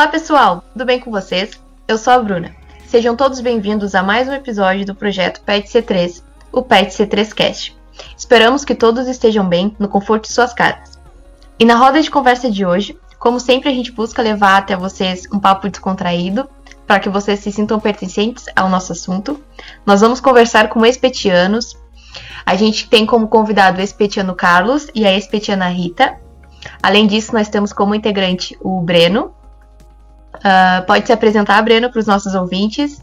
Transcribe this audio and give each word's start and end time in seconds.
Olá 0.00 0.08
pessoal, 0.08 0.64
tudo 0.72 0.86
bem 0.86 0.98
com 0.98 1.10
vocês? 1.10 1.60
Eu 1.86 1.98
sou 1.98 2.14
a 2.14 2.18
Bruna. 2.18 2.56
Sejam 2.86 3.14
todos 3.14 3.38
bem-vindos 3.38 3.94
a 3.94 4.02
mais 4.02 4.26
um 4.26 4.32
episódio 4.32 4.86
do 4.86 4.94
projeto 4.94 5.42
PET 5.42 5.68
C3, 5.68 6.22
o 6.50 6.62
PET 6.62 6.90
C3 6.90 7.34
Cast. 7.34 7.76
Esperamos 8.16 8.64
que 8.64 8.74
todos 8.74 9.06
estejam 9.06 9.46
bem 9.46 9.76
no 9.78 9.90
conforto 9.90 10.22
de 10.22 10.32
suas 10.32 10.54
casas. 10.54 10.98
E 11.58 11.66
na 11.66 11.74
roda 11.74 12.00
de 12.00 12.10
conversa 12.10 12.50
de 12.50 12.64
hoje, 12.64 12.98
como 13.18 13.38
sempre 13.38 13.68
a 13.68 13.72
gente 13.74 13.92
busca 13.92 14.22
levar 14.22 14.56
até 14.56 14.74
vocês 14.74 15.24
um 15.30 15.38
papo 15.38 15.68
descontraído, 15.68 16.48
para 16.86 16.98
que 16.98 17.10
vocês 17.10 17.40
se 17.40 17.52
sintam 17.52 17.78
pertencentes 17.78 18.46
ao 18.56 18.70
nosso 18.70 18.92
assunto. 18.92 19.38
Nós 19.84 20.00
vamos 20.00 20.18
conversar 20.18 20.70
com 20.70 20.86
expetianos. 20.86 21.76
A 22.46 22.56
gente 22.56 22.88
tem 22.88 23.04
como 23.04 23.28
convidado 23.28 23.78
o 23.78 23.84
expetiano 23.84 24.34
Carlos 24.34 24.88
e 24.94 25.04
a 25.04 25.14
expetiana 25.14 25.68
Rita. 25.68 26.18
Além 26.82 27.06
disso, 27.06 27.34
nós 27.34 27.50
temos 27.50 27.70
como 27.70 27.94
integrante 27.94 28.56
o 28.62 28.80
Breno. 28.80 29.34
Uh, 30.36 30.86
pode 30.86 31.06
se 31.06 31.12
apresentar, 31.12 31.60
Breno, 31.62 31.90
para 31.90 31.98
os 31.98 32.06
nossos 32.06 32.34
ouvintes. 32.34 33.02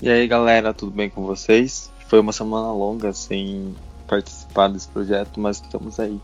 E 0.00 0.08
aí, 0.08 0.26
galera, 0.26 0.72
tudo 0.72 0.92
bem 0.92 1.10
com 1.10 1.22
vocês? 1.22 1.90
Foi 2.08 2.18
uma 2.18 2.32
semana 2.32 2.72
longa 2.72 3.12
sem 3.12 3.74
participar 4.08 4.68
desse 4.68 4.88
projeto, 4.88 5.38
mas 5.38 5.60
estamos 5.60 6.00
aí. 6.00 6.20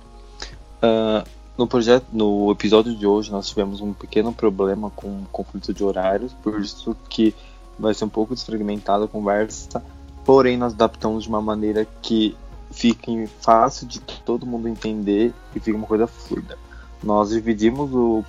Uh, 0.82 1.26
no 1.56 1.66
projeto, 1.66 2.06
no 2.12 2.50
episódio 2.50 2.94
de 2.94 3.06
hoje, 3.06 3.30
nós 3.30 3.48
tivemos 3.48 3.80
um 3.80 3.92
pequeno 3.92 4.32
problema 4.32 4.90
com 4.90 5.08
o 5.08 5.26
conflito 5.30 5.72
de 5.72 5.84
horários, 5.84 6.32
por 6.42 6.60
isso 6.60 6.96
que 7.08 7.34
vai 7.78 7.94
ser 7.94 8.04
um 8.04 8.08
pouco 8.08 8.34
desfragmentada 8.34 9.04
a 9.04 9.08
conversa, 9.08 9.82
porém 10.24 10.56
nós 10.56 10.72
adaptamos 10.72 11.24
de 11.24 11.28
uma 11.28 11.40
maneira 11.40 11.86
que 12.02 12.36
fique 12.70 13.26
fácil 13.40 13.86
de 13.86 14.00
todo 14.00 14.44
mundo 14.44 14.68
entender 14.68 15.32
e 15.54 15.60
fique 15.60 15.72
uma 15.72 15.86
coisa 15.86 16.06
fluida. 16.06 16.58
Nós 17.02 17.30
dividimos 17.30 17.90
o 17.92 18.24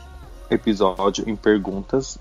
episódio 0.49 1.27
em 1.27 1.35
perguntas 1.35 2.17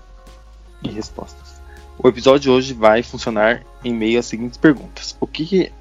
e 0.83 0.89
respostas. 0.89 1.57
O 1.99 2.07
episódio 2.07 2.41
de 2.41 2.49
hoje 2.51 2.73
vai 2.73 3.01
funcionar 3.01 3.65
em 3.83 3.93
meio 3.93 4.19
às 4.19 4.25
seguintes 4.27 4.57
perguntas: 4.57 5.17
O 5.19 5.25
que, 5.25 5.45
que 5.45 5.71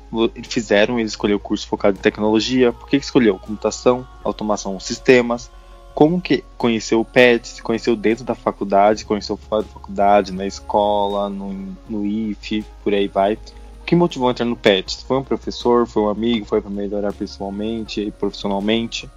fizeram 0.45 0.99
ele 0.99 1.09
escolher 1.09 1.35
o 1.35 1.41
curso 1.41 1.67
focado 1.67 1.99
em 1.99 2.01
tecnologia? 2.01 2.73
Por 2.73 2.89
que, 2.89 2.99
que 2.99 3.05
escolheu 3.05 3.39
computação, 3.39 4.07
automação, 4.25 4.81
sistemas? 4.81 5.51
Como 5.95 6.21
que 6.21 6.45
conheceu 6.59 7.01
o 7.01 7.05
PET? 7.05 7.49
Se 7.49 7.63
conheceu 7.63 7.97
dentro 7.97 8.25
da 8.25 8.35
faculdade, 8.35 9.05
conheceu 9.05 9.37
fora 9.37 9.63
da 9.63 9.69
faculdade, 9.69 10.33
na 10.33 10.47
escola, 10.47 11.29
no, 11.29 11.75
no 11.89 12.05
IF, 12.05 12.65
por 12.83 12.93
aí 12.93 13.09
vai. 13.09 13.39
Que 13.85 13.95
motivou 13.95 14.29
a 14.29 14.33
entrar 14.33 14.45
no 14.45 14.57
PET? 14.57 15.05
Foi 15.05 15.19
um 15.19 15.23
professor, 15.23 15.87
foi 15.87 16.03
um 16.03 16.09
amigo, 16.09 16.45
foi 16.45 16.61
para 16.61 16.71
melhorar 16.71 17.13
pessoalmente 17.13 18.01
e 18.01 18.11
profissionalmente? 18.11 19.09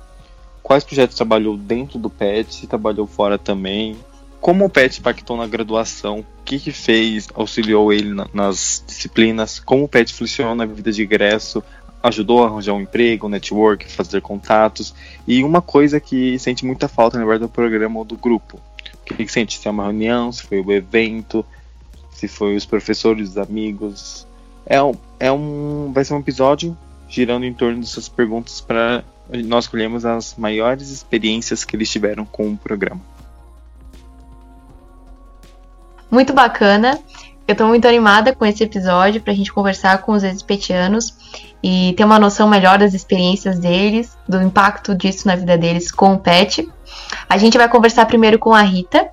Quais 0.62 0.84
projetos 0.84 1.16
trabalhou 1.16 1.58
dentro 1.58 1.98
do 1.98 2.10
PET? 2.10 2.54
Se 2.54 2.68
trabalhou 2.68 3.08
fora 3.08 3.38
também? 3.38 3.98
Como 4.42 4.66
o 4.66 4.70
PET 4.70 5.00
impactou 5.00 5.36
na 5.36 5.48
graduação? 5.48 6.20
O 6.20 6.44
que, 6.46 6.60
que 6.60 6.72
fez, 6.72 7.28
auxiliou 7.34 7.92
ele 7.92 8.14
na, 8.14 8.28
nas 8.34 8.84
disciplinas? 8.86 9.60
Como 9.60 9.84
o 9.84 9.88
PET 9.88 10.14
funciona 10.14 10.56
na 10.56 10.66
vida 10.66 10.92
de 10.92 11.04
ingresso? 11.04 11.64
Ajudou 12.02 12.44
a 12.44 12.48
arranjar 12.48 12.74
um 12.74 12.82
emprego, 12.82 13.28
um 13.28 13.30
network, 13.30 13.92
fazer 13.92 14.22
contatos? 14.22 14.94
E 15.28 15.44
uma 15.44 15.62
coisa 15.62 16.00
que 16.00 16.40
sente 16.40 16.66
muita 16.66 16.88
falta 16.88 17.18
na 17.18 17.26
verdade 17.26 17.44
do 17.44 17.50
programa 17.50 18.00
ou 18.00 18.06
do 18.06 18.16
grupo. 18.16 18.60
O 19.02 19.04
que, 19.04 19.26
que 19.26 19.32
sente? 19.32 19.60
Se 19.60 19.68
é 19.68 19.72
uma 19.72 19.84
reunião, 19.84 20.32
se 20.32 20.44
foi 20.44 20.62
o 20.62 20.72
evento, 20.72 21.46
se 22.12 22.28
foi 22.28 22.56
os 22.56 22.66
professores, 22.66 23.30
os 23.30 23.38
amigos. 23.38 24.26
É 24.66 24.82
um, 24.82 24.94
é 25.20 25.32
um, 25.32 25.92
vai 25.94 26.06
ser 26.06 26.14
um 26.14 26.20
episódio 26.20 26.78
girando 27.10 27.44
em 27.44 27.54
torno 27.54 27.80
dessas 27.80 28.08
perguntas 28.08 28.62
para 28.62 29.04
nós 29.32 29.66
escolhermos 29.66 30.06
as 30.06 30.36
maiores 30.36 30.90
experiências 30.90 31.64
que 31.64 31.76
eles 31.76 31.90
tiveram 31.90 32.26
com 32.26 32.52
o 32.52 32.58
programa. 32.58 33.02
Muito 36.10 36.34
bacana. 36.34 37.00
Eu 37.48 37.54
estou 37.54 37.68
muito 37.68 37.88
animada 37.88 38.34
com 38.34 38.46
esse 38.46 38.64
episódio 38.64 39.22
para 39.22 39.34
a 39.34 39.36
gente 39.36 39.52
conversar 39.52 40.00
com 40.00 40.12
os 40.12 40.24
ex-petianos 40.24 41.16
e 41.64 41.94
ter 41.98 42.04
uma 42.04 42.20
noção 42.20 42.48
melhor 42.48 42.78
das 42.78 42.94
experiências 42.94 43.60
deles, 43.60 44.16
do 44.28 44.42
impacto 44.42 44.94
disso 44.96 45.28
na 45.28 45.36
vida 45.36 45.58
deles 45.58 45.92
com 45.92 46.14
o 46.14 46.20
pet. 46.20 46.68
A 47.28 47.38
gente 47.38 47.58
vai 47.58 47.68
conversar 47.68 48.06
primeiro 48.06 48.38
com 48.38 48.54
a 48.54 48.62
Rita. 48.62 49.10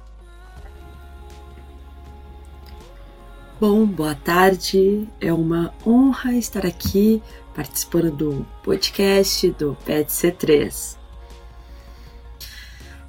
Bom, 3.59 3.87
boa 3.87 4.15
tarde. 4.15 5.09
É 5.19 5.33
uma 5.33 5.73
honra 5.87 6.35
estar 6.35 6.67
aqui 6.67 7.23
participando 7.55 8.11
do 8.11 8.47
podcast 8.63 9.51
do 9.53 9.75
Pet 9.83 10.11
C3. 10.11 10.99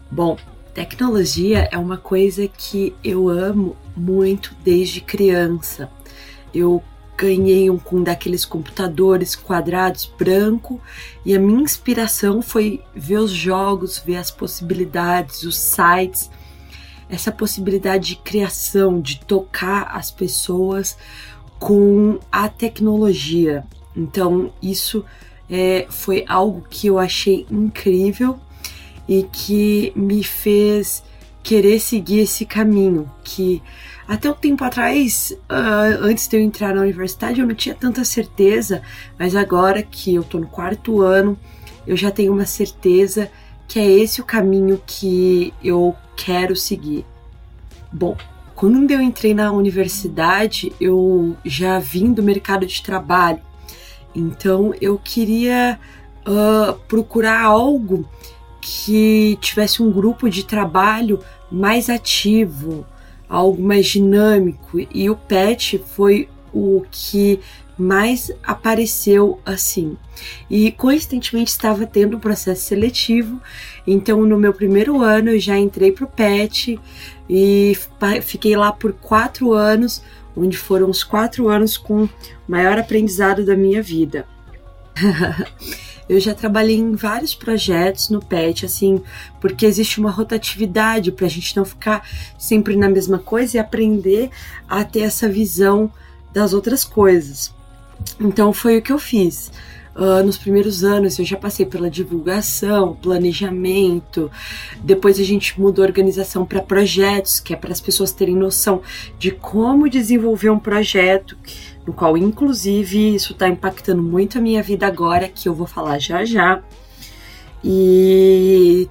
Bom, 0.09 0.37
Tecnologia 0.73 1.67
é 1.69 1.77
uma 1.77 1.97
coisa 1.97 2.47
que 2.47 2.95
eu 3.03 3.27
amo 3.27 3.75
muito 3.93 4.55
desde 4.63 5.01
criança. 5.01 5.91
Eu 6.53 6.81
ganhei 7.17 7.69
um, 7.69 7.77
um 7.91 8.01
daqueles 8.01 8.45
computadores 8.45 9.35
quadrados 9.35 10.05
branco 10.17 10.79
e 11.25 11.35
a 11.35 11.39
minha 11.39 11.63
inspiração 11.63 12.41
foi 12.41 12.81
ver 12.95 13.17
os 13.17 13.31
jogos, 13.31 13.97
ver 13.97 14.15
as 14.15 14.31
possibilidades, 14.31 15.43
os 15.43 15.57
sites, 15.57 16.29
essa 17.09 17.31
possibilidade 17.31 18.09
de 18.09 18.15
criação, 18.17 18.99
de 18.99 19.19
tocar 19.19 19.89
as 19.95 20.11
pessoas 20.11 20.97
com 21.59 22.19
a 22.31 22.49
tecnologia. 22.49 23.63
Então, 23.95 24.51
isso 24.61 25.03
é, 25.49 25.87
foi 25.89 26.23
algo 26.27 26.65
que 26.69 26.87
eu 26.87 26.99
achei 26.99 27.45
incrível 27.49 28.39
e 29.07 29.23
que 29.23 29.91
me 29.95 30.23
fez 30.23 31.03
querer 31.41 31.79
seguir 31.79 32.19
esse 32.19 32.45
caminho 32.45 33.09
que 33.23 33.63
até 34.07 34.29
um 34.29 34.33
tempo 34.33 34.63
atrás, 34.63 35.33
uh, 35.49 36.01
antes 36.01 36.27
de 36.27 36.37
eu 36.37 36.41
entrar 36.41 36.73
na 36.73 36.81
universidade, 36.81 37.41
eu 37.41 37.47
não 37.47 37.55
tinha 37.55 37.75
tanta 37.75 38.05
certeza, 38.05 38.81
mas 39.19 39.35
agora 39.35 39.83
que 39.83 40.15
eu 40.15 40.23
tô 40.23 40.39
no 40.39 40.47
quarto 40.47 41.01
ano, 41.01 41.37
eu 41.85 41.95
já 41.95 42.09
tenho 42.09 42.31
uma 42.31 42.45
certeza 42.45 43.29
que 43.67 43.79
é 43.79 43.85
esse 43.85 44.21
o 44.21 44.25
caminho 44.25 44.81
que 44.85 45.53
eu 45.63 45.95
quero 46.15 46.55
seguir. 46.55 47.05
Bom, 47.91 48.15
quando 48.55 48.89
eu 48.89 49.01
entrei 49.01 49.33
na 49.33 49.51
universidade, 49.51 50.71
eu 50.79 51.35
já 51.45 51.77
vim 51.77 52.11
do 52.11 52.23
mercado 52.23 52.65
de 52.65 52.81
trabalho, 52.81 53.41
então 54.15 54.73
eu 54.81 54.97
queria 54.97 55.79
uh, 56.25 56.73
procurar 56.87 57.43
algo 57.43 58.07
que 58.59 59.37
tivesse 59.39 59.81
um 59.81 59.91
grupo 59.91 60.29
de 60.29 60.43
trabalho 60.43 61.19
mais 61.51 61.89
ativo, 61.89 62.85
algo 63.29 63.61
mais 63.61 63.85
dinâmico, 63.85 64.79
e 64.79 65.09
o 65.09 65.15
PET 65.15 65.77
foi 65.95 66.27
o 66.53 66.83
que 66.89 67.39
mais 67.77 68.31
apareceu 68.43 69.39
assim. 69.45 69.97
E 70.49 70.71
coincidentemente 70.71 71.51
estava 71.51 71.85
tendo 71.85 72.17
um 72.17 72.19
processo 72.19 72.63
seletivo, 72.63 73.39
então 73.85 74.25
no 74.25 74.37
meu 74.37 74.53
primeiro 74.53 75.01
ano 75.01 75.29
eu 75.29 75.39
já 75.39 75.57
entrei 75.57 75.91
para 75.91 76.05
o 76.05 76.09
PET 76.09 76.79
e 77.29 77.77
fiquei 78.23 78.55
lá 78.55 78.71
por 78.71 78.93
quatro 78.93 79.53
anos, 79.53 80.01
onde 80.35 80.57
foram 80.57 80.89
os 80.89 81.03
quatro 81.03 81.49
anos 81.49 81.77
com 81.77 82.05
o 82.05 82.09
maior 82.47 82.77
aprendizado 82.77 83.45
da 83.45 83.55
minha 83.55 83.81
vida. 83.81 84.27
Eu 86.09 86.21
já 86.21 86.33
trabalhei 86.33 86.77
em 86.77 86.95
vários 86.95 87.35
projetos 87.35 88.09
no 88.09 88.23
PET, 88.23 88.65
assim, 88.65 89.03
porque 89.41 89.65
existe 89.65 89.99
uma 89.99 90.09
rotatividade 90.09 91.11
para 91.11 91.25
a 91.25 91.29
gente 91.29 91.55
não 91.57 91.65
ficar 91.65 92.07
sempre 92.37 92.77
na 92.77 92.87
mesma 92.87 93.19
coisa 93.19 93.57
e 93.57 93.59
aprender 93.59 94.29
a 94.69 94.85
ter 94.85 95.01
essa 95.01 95.27
visão 95.27 95.91
das 96.31 96.53
outras 96.53 96.85
coisas. 96.85 97.53
Então 98.19 98.53
foi 98.53 98.77
o 98.77 98.81
que 98.81 98.91
eu 98.91 98.99
fiz. 98.99 99.51
Uh, 99.95 100.23
nos 100.23 100.37
primeiros 100.37 100.83
anos 100.83 101.17
eu 101.17 101.25
já 101.25 101.35
passei 101.35 101.65
pela 101.65 101.89
divulgação, 101.89 102.95
planejamento, 103.01 104.29
depois 104.83 105.19
a 105.19 105.23
gente 105.23 105.59
mudou 105.59 105.83
a 105.83 105.87
organização 105.87 106.45
para 106.45 106.61
projetos, 106.61 107.39
que 107.39 107.51
é 107.51 107.57
para 107.57 107.71
as 107.71 107.81
pessoas 107.81 108.11
terem 108.11 108.35
noção 108.35 108.83
de 109.17 109.31
como 109.31 109.89
desenvolver 109.89 110.51
um 110.51 110.59
projeto 110.59 111.35
no 111.87 111.93
qual, 111.93 112.17
inclusive, 112.17 113.15
isso 113.15 113.31
está 113.31 113.47
impactando 113.47 114.03
muito 114.03 114.37
a 114.37 114.41
minha 114.41 114.61
vida 114.61 114.85
agora, 114.85 115.29
que 115.29 115.47
eu 115.47 115.55
vou 115.55 115.65
falar 115.65 115.97
já 115.99 116.25
já. 116.25 116.61
E 117.63 118.89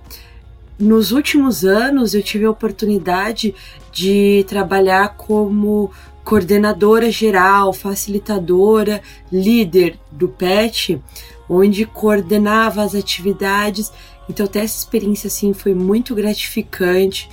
nos 0.78 1.12
últimos 1.12 1.64
anos 1.64 2.14
eu 2.14 2.22
tive 2.22 2.46
a 2.46 2.50
oportunidade 2.50 3.54
de 3.92 4.44
trabalhar 4.48 5.14
como 5.16 5.90
coordenadora 6.26 7.08
geral, 7.08 7.72
facilitadora, 7.72 9.00
líder 9.30 9.96
do 10.10 10.28
PET, 10.28 11.00
onde 11.48 11.86
coordenava 11.86 12.82
as 12.82 12.96
atividades. 12.96 13.92
Então, 14.28 14.44
ter 14.48 14.58
essa 14.58 14.76
experiência 14.76 15.28
assim 15.28 15.54
foi 15.54 15.72
muito 15.72 16.16
gratificante, 16.16 17.30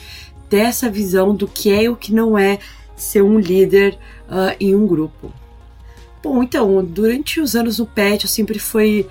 ter 0.47 0.59
essa 0.59 0.91
visão 0.91 1.35
do 1.35 1.47
que 1.47 1.71
é 1.71 1.85
e 1.85 1.89
o 1.89 1.95
que 1.95 2.13
não 2.13 2.37
é 2.37 2.59
ser 2.95 3.23
um 3.23 3.39
líder 3.39 3.97
uh, 4.29 4.55
em 4.59 4.75
um 4.75 4.85
grupo. 4.85 5.33
Bom, 6.21 6.43
então, 6.43 6.85
durante 6.85 7.41
os 7.41 7.55
anos 7.55 7.79
no 7.79 7.87
PET 7.87 8.25
eu 8.25 8.29
sempre 8.29 8.59
fui. 8.59 9.07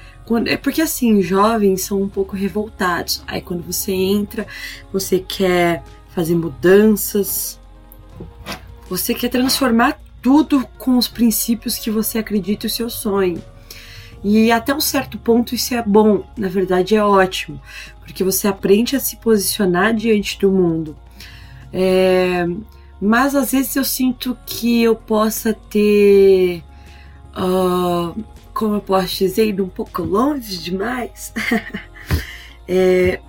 É 0.46 0.56
porque 0.56 0.81
assim, 0.81 1.20
jovens 1.20 1.82
são 1.82 2.00
um 2.00 2.08
pouco 2.08 2.37
revoltados. 2.37 3.25
Aí 3.26 3.40
quando 3.40 3.64
você 3.64 3.90
entra, 3.90 4.46
você 4.93 5.19
quer 5.19 5.82
fazer 6.14 6.37
mudanças. 6.37 7.61
Você 8.88 9.14
quer 9.14 9.29
transformar 9.29 9.99
tudo 10.20 10.67
com 10.79 10.96
os 10.96 11.08
princípios 11.08 11.76
que 11.76 11.90
você 11.90 12.19
acredita 12.19 12.67
e 12.67 12.69
o 12.69 12.70
seu 12.70 12.88
sonho. 12.88 13.43
E 14.25 14.52
até 14.52 14.73
um 14.73 14.81
certo 14.81 15.19
ponto 15.19 15.55
isso 15.55 15.75
é 15.75 15.82
bom, 15.82 16.25
na 16.37 16.49
verdade 16.49 16.94
é 16.94 17.05
ótimo, 17.05 17.61
porque 18.00 18.23
você 18.23 18.46
aprende 18.46 18.94
a 18.94 19.00
se 19.00 19.17
posicionar 19.17 19.93
diante 19.94 20.38
do 20.38 20.50
mundo. 20.50 20.96
É, 21.73 22.46
mas 23.00 23.34
às 23.34 23.50
vezes 23.50 23.75
eu 23.75 23.84
sinto 23.84 24.38
que 24.46 24.81
eu 24.81 24.94
possa 24.94 25.52
ter, 25.52 26.62
uh, 27.37 28.25
como 28.55 28.76
eu 28.76 28.81
posso 28.81 29.19
dizer, 29.19 29.49
ido 29.49 29.64
um 29.64 29.69
pouco 29.69 30.02
longe 30.02 30.58
demais. 30.58 31.32
é, 32.69 33.20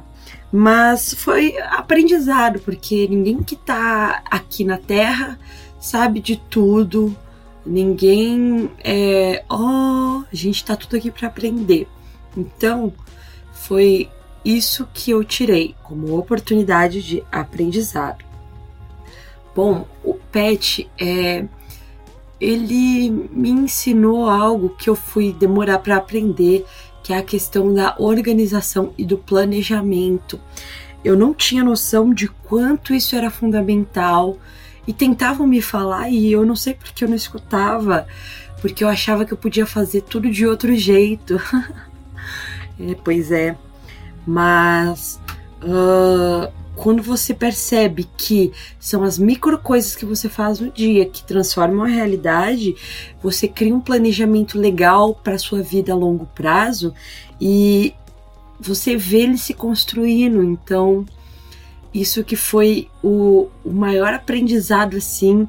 mas 0.55 1.15
foi 1.15 1.57
aprendizado, 1.57 2.59
porque 2.59 3.07
ninguém 3.07 3.41
que 3.41 3.55
está 3.55 4.21
aqui 4.29 4.63
na 4.63 4.77
Terra 4.77 5.39
sabe 5.79 6.19
de 6.19 6.35
tudo, 6.35 7.17
ninguém 7.65 8.69
é, 8.83 9.43
ó, 9.49 9.57
oh, 9.57 10.23
a 10.31 10.35
gente 10.35 10.63
tá 10.63 10.75
tudo 10.75 10.95
aqui 10.95 11.09
para 11.09 11.27
aprender. 11.27 11.87
Então, 12.37 12.93
foi 13.51 14.11
isso 14.45 14.87
que 14.93 15.09
eu 15.09 15.23
tirei 15.23 15.73
como 15.81 16.15
oportunidade 16.15 17.01
de 17.01 17.23
aprendizado. 17.31 18.23
Bom, 19.55 19.87
o 20.03 20.13
PET 20.13 20.87
é 20.99 21.45
ele 22.39 23.09
me 23.09 23.49
ensinou 23.49 24.29
algo 24.29 24.69
que 24.69 24.89
eu 24.89 24.95
fui 24.95 25.31
demorar 25.31 25.79
para 25.79 25.95
aprender, 25.95 26.65
que 27.03 27.11
é 27.13 27.17
a 27.17 27.23
questão 27.23 27.73
da 27.73 27.95
organização 27.99 28.93
e 28.97 29.03
do 29.03 29.17
planejamento. 29.17 30.39
Eu 31.03 31.17
não 31.17 31.33
tinha 31.33 31.63
noção 31.63 32.13
de 32.13 32.29
quanto 32.29 32.93
isso 32.93 33.15
era 33.15 33.29
fundamental 33.29 34.37
e 34.87 34.93
tentavam 34.93 35.45
me 35.45 35.61
falar 35.61 36.09
e 36.09 36.31
eu 36.31 36.45
não 36.45 36.55
sei 36.55 36.73
porque 36.73 37.03
eu 37.03 37.09
não 37.09 37.15
escutava, 37.15 38.07
porque 38.61 38.83
eu 38.83 38.87
achava 38.87 39.25
que 39.25 39.33
eu 39.33 39.37
podia 39.37 39.65
fazer 39.65 40.01
tudo 40.01 40.31
de 40.31 40.47
outro 40.47 40.73
jeito. 40.75 41.39
é, 42.79 42.95
pois 43.03 43.31
é, 43.31 43.57
mas 44.25 45.19
uh, 45.61 46.51
quando 46.75 47.03
você 47.03 47.33
percebe 47.33 48.07
que 48.17 48.51
são 48.79 49.03
as 49.03 49.17
micro 49.17 49.57
coisas 49.59 49.95
que 49.95 50.05
você 50.05 50.27
faz 50.27 50.59
no 50.59 50.71
dia 50.71 51.05
que 51.05 51.23
transformam 51.23 51.83
a 51.83 51.87
realidade, 51.87 52.75
você 53.21 53.47
cria 53.47 53.75
um 53.75 53.79
planejamento 53.79 54.59
legal 54.59 55.13
para 55.13 55.37
sua 55.37 55.61
vida 55.61 55.91
a 55.91 55.95
longo 55.95 56.25
prazo 56.27 56.93
e 57.39 57.93
você 58.59 58.95
vê 58.95 59.21
ele 59.21 59.37
se 59.37 59.53
construindo. 59.53 60.43
Então, 60.43 61.05
isso 61.93 62.23
que 62.23 62.35
foi 62.35 62.89
o, 63.03 63.49
o 63.63 63.71
maior 63.71 64.13
aprendizado 64.13 64.97
assim 64.97 65.47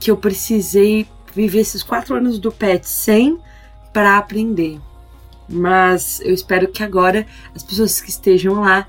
que 0.00 0.10
eu 0.10 0.16
precisei 0.16 1.06
viver 1.34 1.60
esses 1.60 1.82
quatro 1.82 2.16
anos 2.16 2.38
do 2.38 2.50
PET 2.50 2.88
sem 2.88 3.38
para 3.92 4.18
aprender. 4.18 4.80
Mas 5.48 6.20
eu 6.20 6.34
espero 6.34 6.68
que 6.68 6.82
agora 6.82 7.26
as 7.54 7.62
pessoas 7.62 8.00
que 8.00 8.10
estejam 8.10 8.60
lá, 8.60 8.86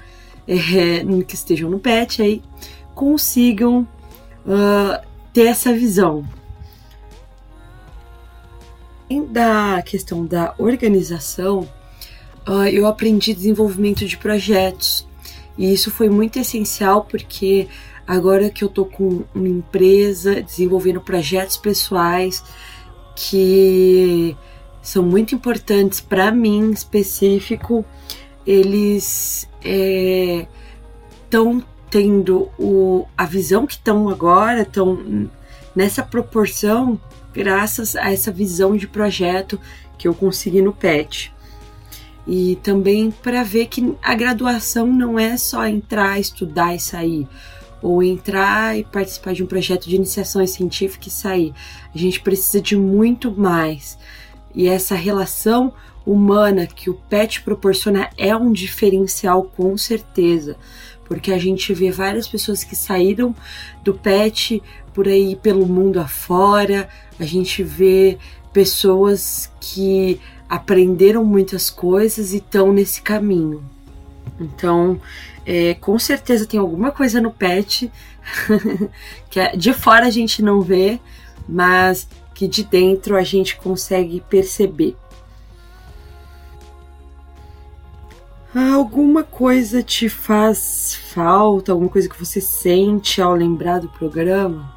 é, 0.48 1.04
que 1.24 1.36
estejam 1.36 1.70
no 1.70 1.80
PET 1.80 2.22
aí, 2.22 2.42
consigam 2.96 3.88
uh, 4.46 5.06
ter 5.34 5.48
essa 5.48 5.74
visão. 5.74 6.28
Da 9.30 9.82
questão 9.84 10.26
da 10.26 10.54
organização, 10.58 11.62
uh, 12.48 12.68
eu 12.72 12.86
aprendi 12.88 13.34
desenvolvimento 13.34 14.06
de 14.06 14.18
projetos 14.18 15.08
e 15.58 15.74
isso 15.74 15.90
foi 15.90 16.10
muito 16.10 16.38
essencial 16.40 17.06
porque 17.06 17.68
agora 18.06 18.50
que 18.50 18.64
eu 18.64 18.70
tô 18.70 18.86
com 18.86 19.24
uma 19.34 19.48
empresa 19.48 20.42
desenvolvendo 20.42 21.02
projetos 21.02 21.58
pessoais 21.58 22.44
que 23.16 24.36
são 24.82 25.04
muito 25.04 25.34
importantes 25.34 26.00
para 26.00 26.32
mim 26.32 26.72
específico, 26.72 27.84
eles 28.48 29.46
estão 29.62 31.60
é, 31.60 31.64
tendo 31.92 32.50
o, 32.58 33.06
a 33.18 33.26
visão 33.26 33.68
que 33.68 33.74
estão 33.74 34.08
agora, 34.08 34.62
estão 34.62 35.30
nessa 35.76 36.02
proporção 36.02 37.00
graças 37.34 37.96
a 37.98 38.12
essa 38.12 38.32
visão 38.32 38.78
de 38.78 38.88
projeto 38.88 39.60
que 39.98 40.08
eu 40.08 40.14
consegui 40.14 40.62
no 40.62 40.72
PET 40.72 41.34
e 42.26 42.58
também 42.64 43.12
para 43.12 43.44
ver 43.44 43.68
que 43.68 43.96
a 44.02 44.16
graduação 44.16 44.88
não 44.88 45.20
é 45.20 45.38
só 45.38 45.66
entrar, 45.66 46.20
estudar 46.20 46.76
e 46.76 46.80
sair, 46.80 47.28
ou 47.82 48.04
entrar 48.04 48.78
e 48.78 48.84
participar 48.84 49.34
de 49.34 49.44
um 49.44 49.48
projeto 49.48 49.88
de 49.88 49.96
iniciação 49.96 50.46
científica 50.46 51.08
e 51.08 51.12
sair. 51.12 51.54
A 51.94 51.98
gente 51.98 52.20
precisa 52.20 52.62
de 52.62 52.76
muito 52.76 53.32
mais. 53.32 53.98
E 54.54 54.68
essa 54.68 54.96
relação 54.96 55.74
humana 56.08 56.66
que 56.66 56.90
o 56.90 56.94
PET 56.94 57.42
proporciona 57.42 58.10
é 58.18 58.34
um 58.36 58.54
diferencial 58.54 59.44
com 59.44 59.78
certeza, 59.78 60.56
porque 61.04 61.34
a 61.34 61.38
gente 61.38 61.74
vê 61.74 61.92
várias 61.92 62.28
pessoas 62.28 62.64
que 62.64 62.76
saíram 62.76 63.36
do 63.84 63.94
PET 63.94 64.64
por 64.94 65.08
aí 65.08 65.36
pelo 65.36 65.66
mundo 65.66 66.00
afora, 66.00 66.88
a 67.20 67.26
gente 67.26 67.62
vê 67.62 68.18
pessoas 68.54 69.52
que 69.60 70.20
aprenderam 70.50 71.26
muitas 71.26 71.70
coisas 71.70 72.32
e 72.32 72.38
estão 72.38 72.72
nesse 72.72 73.02
caminho. 73.02 73.64
Então, 74.40 75.00
é, 75.46 75.74
com 75.74 76.00
certeza 76.00 76.46
tem 76.46 76.60
alguma 76.60 76.92
coisa 76.92 77.20
no 77.20 77.32
pet 77.32 77.92
que 79.30 79.40
é, 79.40 79.56
de 79.58 79.74
fora 79.74 80.06
a 80.06 80.10
gente 80.10 80.42
não 80.42 80.62
vê, 80.62 81.00
mas 81.48 82.08
que 82.34 82.48
de 82.48 82.64
dentro 82.64 83.16
a 83.16 83.24
gente 83.24 83.58
consegue 83.58 84.22
perceber. 84.30 84.96
Alguma 88.60 89.24
coisa 89.24 89.84
te 89.84 90.10
faz 90.10 90.96
falta? 91.14 91.72
Alguma 91.72 91.92
coisa 91.92 92.10
que 92.10 92.18
você 92.18 92.42
sente 92.42 93.22
ao 93.22 93.36
lembrar 93.36 93.78
do 93.78 93.88
programa? 93.88 94.74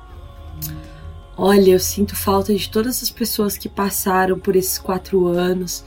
Olha, 1.35 1.71
eu 1.71 1.81
sinto 1.81 2.15
falta 2.15 2.55
de 2.55 2.69
todas 2.69 3.03
as 3.03 3.09
pessoas 3.09 3.57
que 3.57 3.71
passaram 3.71 4.39
por 4.39 4.55
esses 4.55 4.79
quatro 4.79 5.27
anos, 5.29 5.83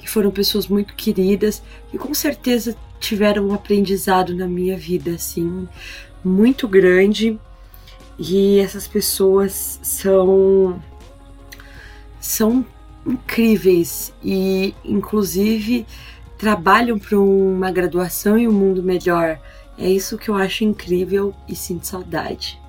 que 0.00 0.10
foram 0.10 0.32
pessoas 0.32 0.66
muito 0.66 0.94
queridas 0.94 1.62
e 1.92 1.98
com 1.98 2.12
certeza 2.12 2.76
tiveram 2.98 3.46
um 3.46 3.54
aprendizado 3.54 4.34
na 4.34 4.48
minha 4.48 4.76
vida, 4.76 5.12
assim, 5.12 5.68
muito 6.24 6.66
grande. 6.66 7.38
E 8.18 8.58
essas 8.58 8.88
pessoas 8.88 9.78
são 9.84 10.82
são 12.18 12.66
incríveis 13.06 14.12
e 14.20 14.74
inclusive 14.84 15.86
trabalham 16.38 16.98
para 16.98 17.18
uma 17.18 17.70
graduação 17.70 18.38
e 18.38 18.46
um 18.46 18.52
mundo 18.52 18.82
melhor. 18.82 19.38
É 19.78 19.88
isso 19.88 20.18
que 20.18 20.28
eu 20.28 20.34
acho 20.34 20.64
incrível 20.64 21.34
e 21.48 21.54
sinto 21.54 21.86
saudade. 21.86 22.60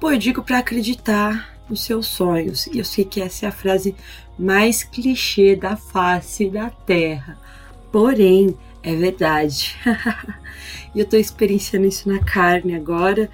Pô, 0.00 0.10
eu 0.10 0.18
digo 0.18 0.42
para 0.42 0.58
acreditar 0.58 1.54
nos 1.68 1.82
seus 1.82 2.06
sonhos. 2.06 2.66
E 2.68 2.78
eu 2.78 2.84
sei 2.84 3.04
que 3.04 3.20
essa 3.20 3.46
é 3.46 3.48
a 3.48 3.52
frase 3.52 3.94
mais 4.38 4.82
clichê 4.82 5.56
da 5.56 5.76
face 5.76 6.48
da 6.48 6.70
Terra. 6.70 7.38
Porém, 7.90 8.56
é 8.82 8.94
verdade. 8.94 9.76
e 10.94 11.00
eu 11.00 11.06
tô 11.06 11.16
experienciando 11.16 11.86
isso 11.86 12.08
na 12.08 12.18
carne 12.18 12.74
agora, 12.74 13.30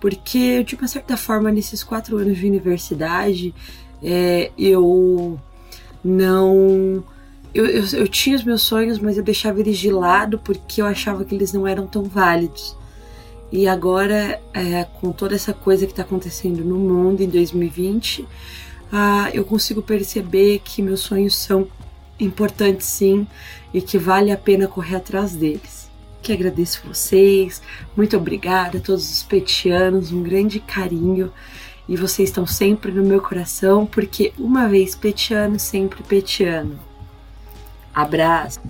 porque 0.00 0.62
de 0.64 0.76
uma 0.76 0.88
certa 0.88 1.16
forma, 1.16 1.50
nesses 1.50 1.82
quatro 1.82 2.16
anos 2.16 2.38
de 2.38 2.46
universidade, 2.46 3.54
é, 4.02 4.50
eu 4.56 5.38
não. 6.02 7.02
Eu, 7.54 7.66
eu, 7.66 7.84
eu 7.92 8.08
tinha 8.08 8.34
os 8.34 8.42
meus 8.42 8.62
sonhos, 8.62 8.98
mas 8.98 9.16
eu 9.16 9.22
deixava 9.22 9.60
eles 9.60 9.78
de 9.78 9.90
lado 9.90 10.38
porque 10.40 10.82
eu 10.82 10.86
achava 10.86 11.24
que 11.24 11.34
eles 11.34 11.52
não 11.52 11.66
eram 11.66 11.86
tão 11.86 12.02
válidos. 12.02 12.76
E 13.52 13.68
agora, 13.68 14.42
é, 14.52 14.84
com 15.00 15.12
toda 15.12 15.34
essa 15.36 15.52
coisa 15.52 15.86
que 15.86 15.92
está 15.92 16.02
acontecendo 16.02 16.64
no 16.64 16.76
mundo 16.76 17.22
em 17.22 17.28
2020, 17.28 18.26
ah, 18.92 19.30
eu 19.32 19.44
consigo 19.44 19.80
perceber 19.80 20.60
que 20.64 20.82
meus 20.82 21.00
sonhos 21.00 21.36
são 21.36 21.68
importantes 22.18 22.86
sim 22.86 23.26
e 23.72 23.80
que 23.80 23.98
vale 23.98 24.32
a 24.32 24.36
pena 24.36 24.66
correr 24.66 24.96
atrás 24.96 25.34
deles. 25.34 25.88
Que 26.22 26.32
agradeço 26.32 26.82
vocês, 26.86 27.62
muito 27.96 28.16
obrigada 28.16 28.78
a 28.78 28.80
todos 28.80 29.08
os 29.10 29.22
petianos, 29.22 30.10
um 30.10 30.22
grande 30.22 30.58
carinho 30.58 31.32
e 31.88 31.96
vocês 31.96 32.30
estão 32.30 32.46
sempre 32.46 32.90
no 32.90 33.04
meu 33.04 33.20
coração 33.20 33.86
porque 33.86 34.32
uma 34.38 34.68
vez 34.68 34.94
petiano, 34.94 35.58
sempre 35.58 36.02
petiano. 36.02 36.78
Abraço! 37.94 38.60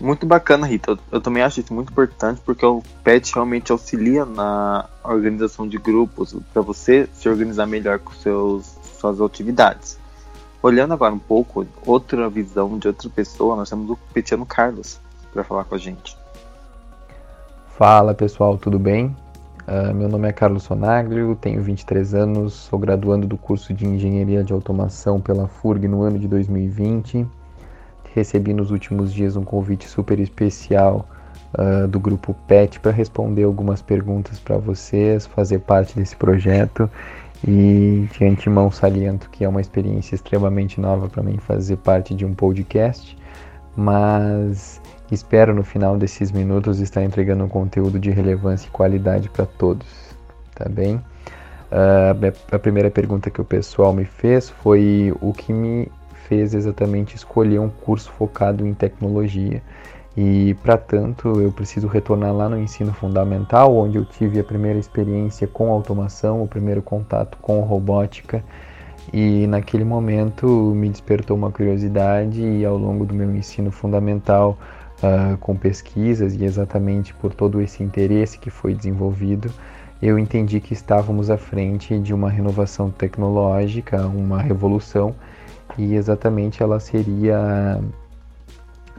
Muito 0.00 0.26
bacana, 0.26 0.66
Rita. 0.66 0.92
Eu, 0.92 0.98
eu, 1.12 1.20
também 1.20 1.42
acho 1.42 1.60
isso 1.60 1.72
muito 1.72 1.92
importante 1.92 2.40
porque 2.44 2.66
o 2.66 2.82
PET 3.04 3.32
realmente 3.32 3.70
auxilia 3.70 4.24
na 4.24 4.86
organização 5.04 5.68
de 5.68 5.78
grupos 5.78 6.36
para 6.52 6.62
você 6.62 7.08
se 7.12 7.28
organizar 7.28 7.66
melhor 7.66 7.98
com 8.00 8.12
seus, 8.12 8.76
suas 8.98 9.20
atividades. 9.20 9.98
Olhando 10.62 10.94
agora 10.94 11.14
um 11.14 11.18
pouco, 11.18 11.66
outra 11.86 12.28
visão 12.28 12.78
de 12.78 12.88
outra 12.88 13.08
pessoa, 13.10 13.54
nós 13.54 13.70
temos 13.70 13.90
o 13.90 13.96
Petiano 14.12 14.46
Carlos 14.46 14.98
para 15.32 15.44
falar 15.44 15.64
com 15.64 15.74
a 15.74 15.78
gente. 15.78 16.16
Fala 17.76 18.14
pessoal, 18.14 18.56
tudo 18.56 18.78
bem? 18.78 19.14
Uh, 19.66 19.94
meu 19.94 20.08
nome 20.08 20.28
é 20.28 20.32
Carlos 20.32 20.64
Sonaglio, 20.64 21.36
tenho 21.40 21.62
23 21.62 22.14
anos, 22.14 22.54
sou 22.54 22.78
graduando 22.78 23.26
do 23.26 23.36
curso 23.36 23.72
de 23.72 23.86
Engenharia 23.86 24.44
de 24.44 24.52
Automação 24.52 25.20
pela 25.20 25.48
FURG 25.48 25.88
no 25.88 26.02
ano 26.02 26.18
de 26.18 26.28
2020. 26.28 27.26
Recebi 28.14 28.54
nos 28.54 28.70
últimos 28.70 29.12
dias 29.12 29.36
um 29.36 29.44
convite 29.44 29.88
super 29.88 30.18
especial 30.20 31.08
uh, 31.58 31.88
do 31.88 31.98
grupo 31.98 32.34
PET 32.46 32.80
para 32.80 32.92
responder 32.92 33.42
algumas 33.42 33.82
perguntas 33.82 34.38
para 34.38 34.56
vocês, 34.56 35.26
fazer 35.26 35.58
parte 35.60 35.98
desse 35.98 36.16
projeto 36.16 36.88
e 37.46 38.08
de 38.12 38.24
antemão 38.24 38.70
saliento 38.70 39.28
que 39.30 39.44
é 39.44 39.48
uma 39.48 39.60
experiência 39.60 40.14
extremamente 40.14 40.80
nova 40.80 41.08
para 41.08 41.22
mim 41.22 41.36
fazer 41.38 41.76
parte 41.76 42.14
de 42.14 42.24
um 42.24 42.32
podcast, 42.32 43.18
mas 43.76 44.80
Espero 45.10 45.54
no 45.54 45.62
final 45.62 45.98
desses 45.98 46.32
minutos 46.32 46.80
estar 46.80 47.02
entregando 47.02 47.44
um 47.44 47.48
conteúdo 47.48 47.98
de 47.98 48.10
relevância 48.10 48.66
e 48.66 48.70
qualidade 48.70 49.28
para 49.28 49.44
todos, 49.44 49.86
tá 50.54 50.66
bem? 50.68 50.96
Uh, 50.96 52.32
a 52.50 52.58
primeira 52.58 52.90
pergunta 52.90 53.30
que 53.30 53.40
o 53.40 53.44
pessoal 53.44 53.92
me 53.92 54.04
fez 54.04 54.48
foi 54.48 55.14
o 55.20 55.32
que 55.32 55.52
me 55.52 55.90
fez 56.28 56.54
exatamente 56.54 57.16
escolher 57.16 57.58
um 57.58 57.68
curso 57.68 58.10
focado 58.12 58.66
em 58.66 58.74
tecnologia. 58.74 59.62
E 60.16 60.54
para 60.62 60.76
tanto, 60.76 61.40
eu 61.40 61.50
preciso 61.50 61.88
retornar 61.88 62.32
lá 62.32 62.48
no 62.48 62.58
ensino 62.58 62.92
fundamental, 62.92 63.76
onde 63.76 63.98
eu 63.98 64.04
tive 64.04 64.38
a 64.38 64.44
primeira 64.44 64.78
experiência 64.78 65.46
com 65.46 65.72
automação, 65.72 66.42
o 66.42 66.46
primeiro 66.46 66.80
contato 66.82 67.36
com 67.38 67.60
robótica. 67.60 68.42
E 69.12 69.46
naquele 69.48 69.84
momento 69.84 70.46
me 70.46 70.88
despertou 70.88 71.36
uma 71.36 71.50
curiosidade 71.50 72.40
e 72.40 72.64
ao 72.64 72.78
longo 72.78 73.04
do 73.04 73.14
meu 73.14 73.34
ensino 73.34 73.70
fundamental 73.70 74.56
uh, 75.02 75.36
com 75.38 75.56
pesquisas 75.56 76.34
e 76.34 76.44
exatamente 76.44 77.12
por 77.14 77.34
todo 77.34 77.60
esse 77.60 77.82
interesse 77.82 78.38
que 78.38 78.50
foi 78.50 78.72
desenvolvido, 78.72 79.52
eu 80.00 80.18
entendi 80.18 80.60
que 80.60 80.72
estávamos 80.72 81.28
à 81.28 81.36
frente 81.36 81.98
de 81.98 82.14
uma 82.14 82.30
renovação 82.30 82.90
tecnológica, 82.90 84.06
uma 84.06 84.40
revolução, 84.40 85.14
e 85.78 85.94
exatamente 85.94 86.62
ela 86.62 86.80
seria 86.80 87.80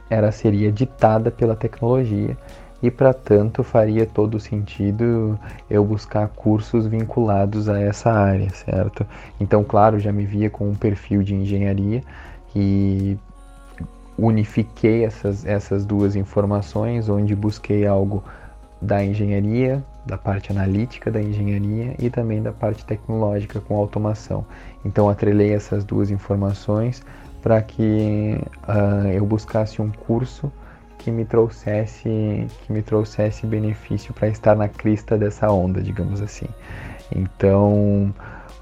ela 0.10 0.32
seria 0.32 0.72
ditada 0.72 1.32
pela 1.32 1.56
tecnologia 1.56 2.38
e 2.82 2.92
para 2.92 3.14
tanto 3.14 3.64
faria 3.64 4.06
todo 4.06 4.40
sentido 4.40 5.40
eu 5.70 5.84
buscar 5.84 6.28
cursos 6.28 6.86
vinculados 6.86 7.68
a 7.68 7.80
essa 7.80 8.12
área, 8.12 8.50
certo? 8.52 9.06
Então, 9.40 9.64
claro, 9.64 9.98
já 9.98 10.12
me 10.12 10.26
via 10.26 10.50
com 10.50 10.70
um 10.70 10.76
perfil 10.76 11.24
de 11.24 11.34
engenharia 11.34 12.04
e 12.56 13.18
unifiquei 14.18 15.04
essas, 15.04 15.46
essas 15.46 15.86
duas 15.86 16.16
informações, 16.16 17.10
onde 17.10 17.36
busquei 17.36 17.88
algo 17.88 18.24
da 18.82 19.04
engenharia, 19.04 19.84
da 20.06 20.18
parte 20.18 20.52
analítica 20.52 21.12
da 21.12 21.22
engenharia 21.22 21.96
e 22.00 22.10
também 22.10 22.42
da 22.42 22.52
parte 22.52 22.86
tecnológica 22.86 23.60
com 23.60 23.76
automação. 23.76 24.46
Então 24.84 25.10
atrelei 25.10 25.54
essas 25.54 25.84
duas 25.84 26.12
informações 26.12 27.04
para 27.42 27.62
que 27.62 28.40
uh, 28.68 29.08
eu 29.10 29.26
buscasse 29.26 29.82
um 29.82 29.92
curso 29.92 30.52
que 30.98 31.12
me 31.12 31.26
trouxesse 31.26 32.48
que 32.66 32.74
me 32.74 32.82
trouxesse 32.82 33.46
benefício 33.46 34.14
para 34.14 34.28
estar 34.28 34.56
na 34.56 34.68
crista 34.68 35.18
dessa 35.18 35.52
onda, 35.52 35.82
digamos 35.82 36.22
assim. 36.22 36.48
Então, 37.16 38.14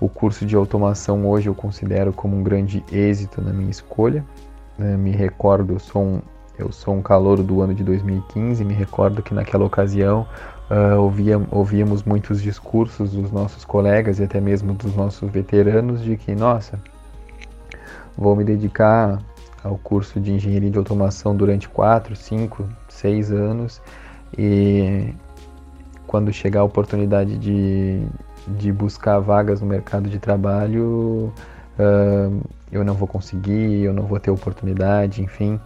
o 0.02 0.10
curso 0.10 0.46
de 0.46 0.56
automação 0.56 1.26
hoje 1.26 1.48
eu 1.48 1.56
considero 1.56 2.12
como 2.12 2.36
um 2.36 2.44
grande 2.44 2.84
êxito 2.92 3.42
na 3.42 3.54
minha 3.54 3.72
escolha, 3.72 4.26
né, 4.78 4.98
me 4.98 5.12
recordo, 5.12 5.74
eu 5.74 5.80
sou, 5.80 6.02
um, 6.02 6.22
eu 6.58 6.72
sou 6.72 6.94
um 6.94 7.02
calouro 7.02 7.42
do 7.42 7.62
ano 7.62 7.74
de 7.74 7.84
2015, 7.84 8.66
me 8.66 8.74
recordo 8.74 9.24
que 9.24 9.34
naquela 9.34 9.64
ocasião 9.64 10.28
uh, 10.70 11.00
ouvia, 11.00 11.42
ouvíamos 11.52 12.04
muitos 12.04 12.42
discursos 12.42 13.12
dos 13.12 13.32
nossos 13.32 13.66
colegas 13.66 14.20
e 14.20 14.24
até 14.24 14.40
mesmo 14.40 14.74
dos 14.74 14.96
nossos 14.96 15.30
veteranos 15.32 16.02
de 16.02 16.18
que, 16.18 16.36
nossa, 16.36 16.80
vou 18.18 18.36
me 18.36 18.44
dedicar 18.44 19.20
ao 19.64 19.78
curso 19.78 20.20
de 20.20 20.34
engenharia 20.34 20.70
de 20.70 20.78
automação 20.78 21.36
durante 21.36 21.70
4, 21.70 22.16
5, 22.16 22.68
6 22.90 23.32
anos 23.32 23.82
e 24.38 25.14
quando 26.06 26.32
chegar 26.32 26.62
a 26.62 26.64
oportunidade 26.64 27.38
de, 27.38 28.06
de 28.48 28.72
buscar 28.72 29.20
vagas 29.20 29.62
no 29.62 29.68
mercado 29.68 30.10
de 30.10 30.20
trabalho, 30.20 31.34
uh, 31.80 32.42
eu 32.72 32.84
não 32.84 32.94
vou 32.94 33.08
conseguir, 33.08 33.84
eu 33.84 33.94
não 33.94 34.04
vou 34.04 34.20
ter 34.20 34.30
oportunidade, 34.30 35.22
enfim. 35.22 35.60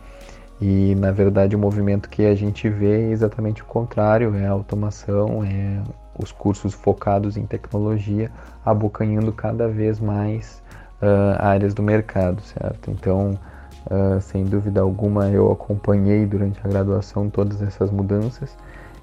E 0.59 0.95
na 0.95 1.11
verdade 1.11 1.55
o 1.55 1.59
movimento 1.59 2.09
que 2.09 2.25
a 2.25 2.33
gente 2.33 2.67
vê 2.67 3.09
é 3.09 3.11
exatamente 3.11 3.61
o 3.61 3.65
contrário, 3.65 4.35
é 4.35 4.47
a 4.47 4.51
automação, 4.51 5.43
é 5.43 5.81
os 6.17 6.31
cursos 6.31 6.73
focados 6.73 7.37
em 7.37 7.45
tecnologia 7.45 8.31
abocanhando 8.65 9.31
cada 9.31 9.67
vez 9.67 9.99
mais 9.99 10.61
uh, 11.01 11.37
áreas 11.39 11.75
do 11.75 11.83
mercado, 11.83 12.41
certo? 12.41 12.89
Então, 12.89 13.37
uh, 13.85 14.19
sem 14.19 14.45
dúvida 14.45 14.81
alguma, 14.81 15.29
eu 15.29 15.51
acompanhei 15.51 16.25
durante 16.25 16.59
a 16.63 16.67
graduação 16.67 17.29
todas 17.29 17.61
essas 17.61 17.91
mudanças 17.91 18.57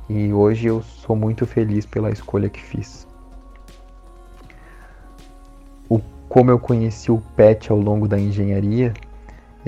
e 0.08 0.32
hoje 0.32 0.66
eu 0.66 0.82
sou 0.82 1.14
muito 1.14 1.46
feliz 1.46 1.86
pela 1.86 2.10
escolha 2.10 2.48
que 2.48 2.60
fiz. 2.60 3.06
como 6.34 6.50
eu 6.50 6.58
conheci 6.58 7.12
o 7.12 7.22
PET 7.36 7.70
ao 7.70 7.78
longo 7.78 8.08
da 8.08 8.18
engenharia, 8.18 8.92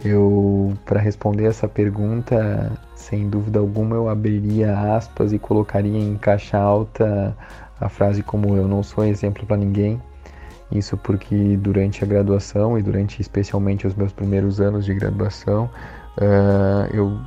eu, 0.04 0.74
para 0.84 1.00
responder 1.00 1.46
essa 1.46 1.66
pergunta, 1.66 2.72
sem 2.94 3.28
dúvida 3.28 3.58
alguma, 3.58 3.96
eu 3.96 4.08
abriria 4.08 4.78
aspas 4.94 5.32
e 5.32 5.38
colocaria 5.38 5.98
em 5.98 6.16
caixa 6.16 6.58
alta 6.58 7.36
a 7.80 7.88
frase 7.88 8.22
como 8.22 8.56
eu 8.56 8.68
não 8.68 8.82
sou 8.82 9.04
exemplo 9.04 9.46
para 9.46 9.56
ninguém. 9.56 10.00
Isso 10.70 10.96
porque 10.96 11.56
durante 11.56 12.02
a 12.02 12.06
graduação 12.06 12.78
e 12.78 12.82
durante 12.82 13.20
especialmente 13.22 13.86
os 13.86 13.94
meus 13.94 14.12
primeiros 14.12 14.60
anos 14.60 14.84
de 14.84 14.94
graduação, 14.94 15.70
uh, 16.18 16.94
eu 16.94 17.18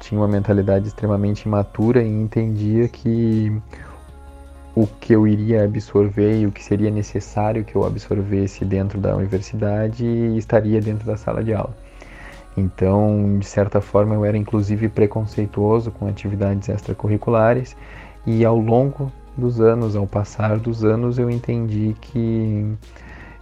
tinha 0.00 0.20
uma 0.20 0.28
mentalidade 0.28 0.88
extremamente 0.88 1.42
imatura 1.42 2.02
e 2.02 2.08
entendia 2.08 2.88
que 2.88 3.52
o 4.74 4.86
que 4.86 5.12
eu 5.12 5.26
iria 5.26 5.64
absorver 5.64 6.40
e 6.40 6.46
o 6.46 6.52
que 6.52 6.62
seria 6.62 6.90
necessário 6.90 7.64
que 7.64 7.74
eu 7.74 7.84
absorvesse 7.84 8.64
dentro 8.64 9.00
da 9.00 9.16
universidade 9.16 10.04
estaria 10.36 10.80
dentro 10.80 11.06
da 11.06 11.16
sala 11.16 11.42
de 11.42 11.54
aula. 11.54 11.74
Então, 12.58 13.38
de 13.38 13.46
certa 13.46 13.80
forma, 13.80 14.14
eu 14.14 14.24
era 14.24 14.36
inclusive 14.36 14.88
preconceituoso 14.88 15.90
com 15.90 16.06
atividades 16.06 16.68
extracurriculares 16.68 17.76
e 18.26 18.44
ao 18.44 18.58
longo 18.58 19.12
dos 19.36 19.60
anos, 19.60 19.94
ao 19.94 20.06
passar 20.06 20.58
dos 20.58 20.84
anos, 20.84 21.18
eu 21.18 21.30
entendi 21.30 21.94
que 22.00 22.76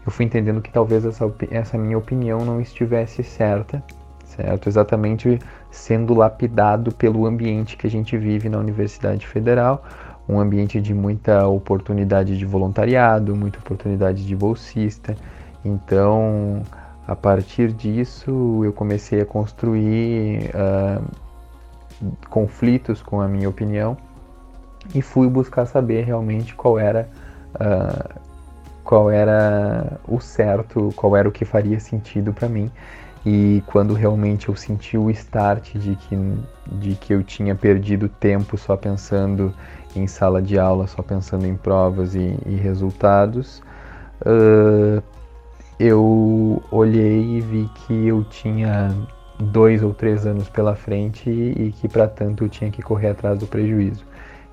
eu 0.04 0.12
fui 0.12 0.24
entendendo 0.24 0.60
que 0.60 0.70
talvez 0.70 1.04
essa, 1.04 1.32
essa 1.50 1.76
minha 1.76 1.98
opinião 1.98 2.44
não 2.44 2.60
estivesse 2.60 3.24
certa, 3.24 3.82
certo? 4.24 4.68
Exatamente 4.68 5.38
sendo 5.70 6.14
lapidado 6.14 6.94
pelo 6.94 7.26
ambiente 7.26 7.76
que 7.76 7.86
a 7.86 7.90
gente 7.90 8.16
vive 8.16 8.48
na 8.48 8.58
Universidade 8.58 9.26
Federal, 9.26 9.82
um 10.28 10.38
ambiente 10.38 10.80
de 10.80 10.92
muita 10.94 11.46
oportunidade 11.46 12.36
de 12.36 12.44
voluntariado, 12.44 13.34
muita 13.34 13.58
oportunidade 13.58 14.24
de 14.24 14.36
bolsista. 14.36 15.16
Então, 15.64 16.62
a 17.06 17.14
partir 17.14 17.72
disso, 17.72 18.62
eu 18.64 18.72
comecei 18.72 19.20
a 19.20 19.24
construir 19.24 20.50
uh, 20.50 21.04
conflitos 22.28 23.00
com 23.02 23.20
a 23.20 23.28
minha 23.28 23.48
opinião 23.48 23.96
e 24.94 25.00
fui 25.00 25.28
buscar 25.28 25.66
saber 25.66 26.04
realmente 26.04 26.54
qual 26.54 26.78
era 26.78 27.08
uh, 27.54 28.26
qual 28.82 29.10
era 29.10 29.98
o 30.06 30.20
certo, 30.20 30.92
qual 30.94 31.16
era 31.16 31.28
o 31.28 31.32
que 31.32 31.44
faria 31.44 31.80
sentido 31.80 32.32
para 32.32 32.48
mim. 32.48 32.70
E 33.24 33.60
quando 33.66 33.92
realmente 33.94 34.48
eu 34.48 34.54
senti 34.54 34.96
o 34.96 35.10
start 35.10 35.74
de 35.74 35.96
que, 35.96 36.16
de 36.70 36.94
que 36.94 37.12
eu 37.12 37.24
tinha 37.24 37.56
perdido 37.56 38.08
tempo 38.08 38.56
só 38.56 38.76
pensando 38.76 39.52
em 39.96 40.06
sala 40.06 40.42
de 40.42 40.58
aula 40.58 40.86
só 40.86 41.02
pensando 41.02 41.46
em 41.46 41.56
provas 41.56 42.14
e, 42.14 42.38
e 42.46 42.54
resultados, 42.54 43.62
uh, 44.20 45.02
eu 45.78 46.62
olhei 46.70 47.36
e 47.36 47.40
vi 47.40 47.70
que 47.74 48.06
eu 48.06 48.24
tinha 48.24 48.94
dois 49.38 49.82
ou 49.82 49.92
três 49.92 50.26
anos 50.26 50.48
pela 50.48 50.74
frente 50.74 51.28
e, 51.28 51.72
que 51.72 51.88
para 51.88 52.08
tanto 52.08 52.44
eu 52.44 52.48
tinha 52.48 52.70
que 52.70 52.82
correr 52.82 53.08
atrás 53.08 53.38
do 53.38 53.46
prejuízo. 53.46 54.04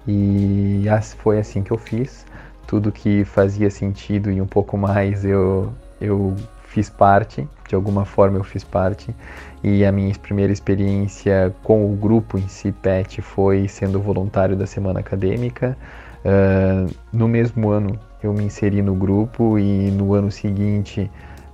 E 0.08 0.84
foi 1.18 1.39
assim 1.39 1.63
que 1.63 1.72
eu 1.72 1.77
fiz. 1.77 2.25
Tudo 2.68 2.92
que 2.92 3.24
fazia 3.24 3.70
sentido 3.70 4.32
e 4.32 4.42
um 4.42 4.48
pouco 4.48 4.77
mais 4.77 5.24
eu, 5.24 5.72
eu 6.01 6.36
fiz 6.63 6.89
parte, 6.89 7.48
de 7.68 7.75
alguma 7.75 8.03
forma 8.03 8.38
eu 8.38 8.44
fiz 8.44 8.63
parte. 8.63 9.15
E 9.63 9.86
a 9.86 9.92
minha 9.92 10.13
primeira 10.15 10.51
experiência 10.51 11.56
com 11.63 11.86
o 11.92 11.96
grupo 11.96 12.38
em 12.38 12.48
si, 12.48 12.72
PET, 12.72 13.22
foi 13.22 13.68
sendo 13.68 14.00
voluntário 14.01 14.56
da 14.56 14.65
semana 14.65 15.00
acadêmica. 15.00 15.77
Uh, 16.25 16.89
no 17.12 17.27
mesmo 17.27 17.70
ano 17.70 18.00
eu 18.24 18.34
me 18.34 18.44
inseri 18.44 18.82
no 18.82 18.96
grupo 18.96 19.60
e 19.60 19.92
no 19.92 20.13
ano 20.13 20.32
seguinte 20.32 21.12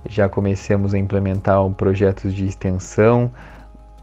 já 0.08 0.28
começamos 0.28 0.94
a 0.94 0.98
implementar 0.98 1.68
projetos 1.70 2.32
de 2.32 2.46
extensão. 2.46 3.30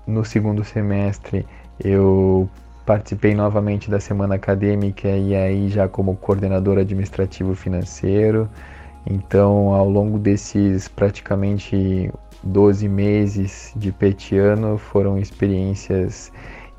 No 0.06 0.26
segundo 0.26 0.64
semestre 0.64 1.46
eu 1.84 2.50
participei 2.86 3.34
novamente 3.34 3.90
da 3.90 4.00
semana 4.00 4.36
acadêmica 4.36 5.10
e 5.10 5.36
aí 5.36 5.70
já 5.70 5.88
como 5.88 6.16
coordenador 6.16 6.78
administrativo 6.78 7.56
financeiro. 7.56 8.50
Então, 9.06 9.74
ao 9.74 9.90
longo 9.90 10.20
desses 10.20 10.88
praticamente 10.88 12.12
12 12.44 12.88
meses 12.88 13.72
de 13.76 13.92
petiano, 13.92 14.78
foram 14.78 15.18
experiências 15.18 16.32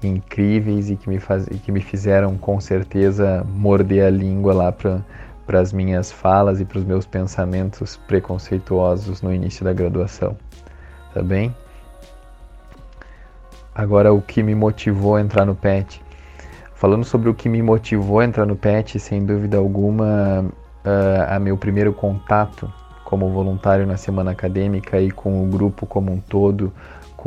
incríveis 0.03 0.91
e 0.91 0.97
que 0.97 1.09
me, 1.09 1.19
faz, 1.19 1.47
que 1.47 1.73
me 1.73 1.81
fizeram 1.81 2.37
com 2.37 2.61
certeza 2.61 3.45
morder 3.55 4.07
a 4.07 4.11
língua 4.11 4.55
lá 4.55 4.73
para 4.73 5.61
as 5.61 5.73
minhas 5.73 6.13
falas 6.13 6.61
e 6.61 6.65
para 6.65 6.79
os 6.79 6.85
meus 6.85 7.07
pensamentos 7.07 7.97
preconceituosos 8.07 9.23
no 9.23 9.33
início 9.33 9.65
da 9.65 9.73
graduação. 9.73 10.37
Tá 11.13 11.23
bem? 11.23 11.55
Agora, 13.75 14.13
o 14.13 14.21
que 14.21 14.43
me 14.43 14.55
motivou 14.55 15.17
a 15.17 15.21
entrar 15.21 15.45
no 15.45 15.55
PET. 15.55 16.03
Falando 16.75 17.05
sobre 17.05 17.29
o 17.29 17.35
que 17.35 17.49
me 17.49 17.63
motivou 17.63 18.21
a 18.21 18.25
entrar 18.25 18.47
no 18.47 18.57
PET, 18.57 18.99
sem 18.99 19.25
dúvida 19.25 19.57
alguma, 19.57 20.45
uh, 20.85 21.35
a 21.35 21.39
meu 21.39 21.57
primeiro 21.57 21.93
contato 21.93 22.73
como 23.05 23.31
voluntário 23.31 23.87
na 23.87 23.97
semana 23.97 24.33
acadêmica 24.33 25.01
e 25.01 25.11
com 25.11 25.43
o 25.43 25.47
grupo 25.47 25.87
como 25.87 26.13
um 26.13 26.21
todo, 26.21 26.71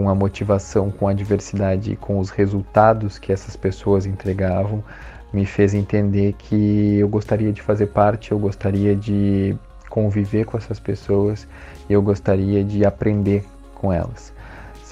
com 0.02 0.10
a 0.10 0.16
motivação, 0.16 0.90
com 0.90 1.08
a 1.08 1.14
diversidade 1.14 1.92
e 1.92 1.96
com 1.96 2.18
os 2.18 2.32
resultados 2.32 3.20
que 3.20 3.32
essas 3.32 3.56
pessoas 3.56 4.08
entregavam, 4.08 4.84
me 5.32 5.46
fez 5.46 5.76
entender 5.76 6.34
que 6.34 6.98
eu 6.98 7.08
gostaria 7.08 7.54
de 7.54 7.62
fazer 7.62 7.86
parte, 7.88 8.32
eu 8.32 8.40
gostaria 8.40 8.96
de 8.96 9.56
conviver 9.90 10.46
com 10.46 10.58
essas 10.58 10.80
pessoas 10.80 11.48
eu 11.88 12.02
gostaria 12.02 12.64
de 12.64 12.86
aprender 12.86 13.44
com 13.76 13.92
elas. 13.94 14.34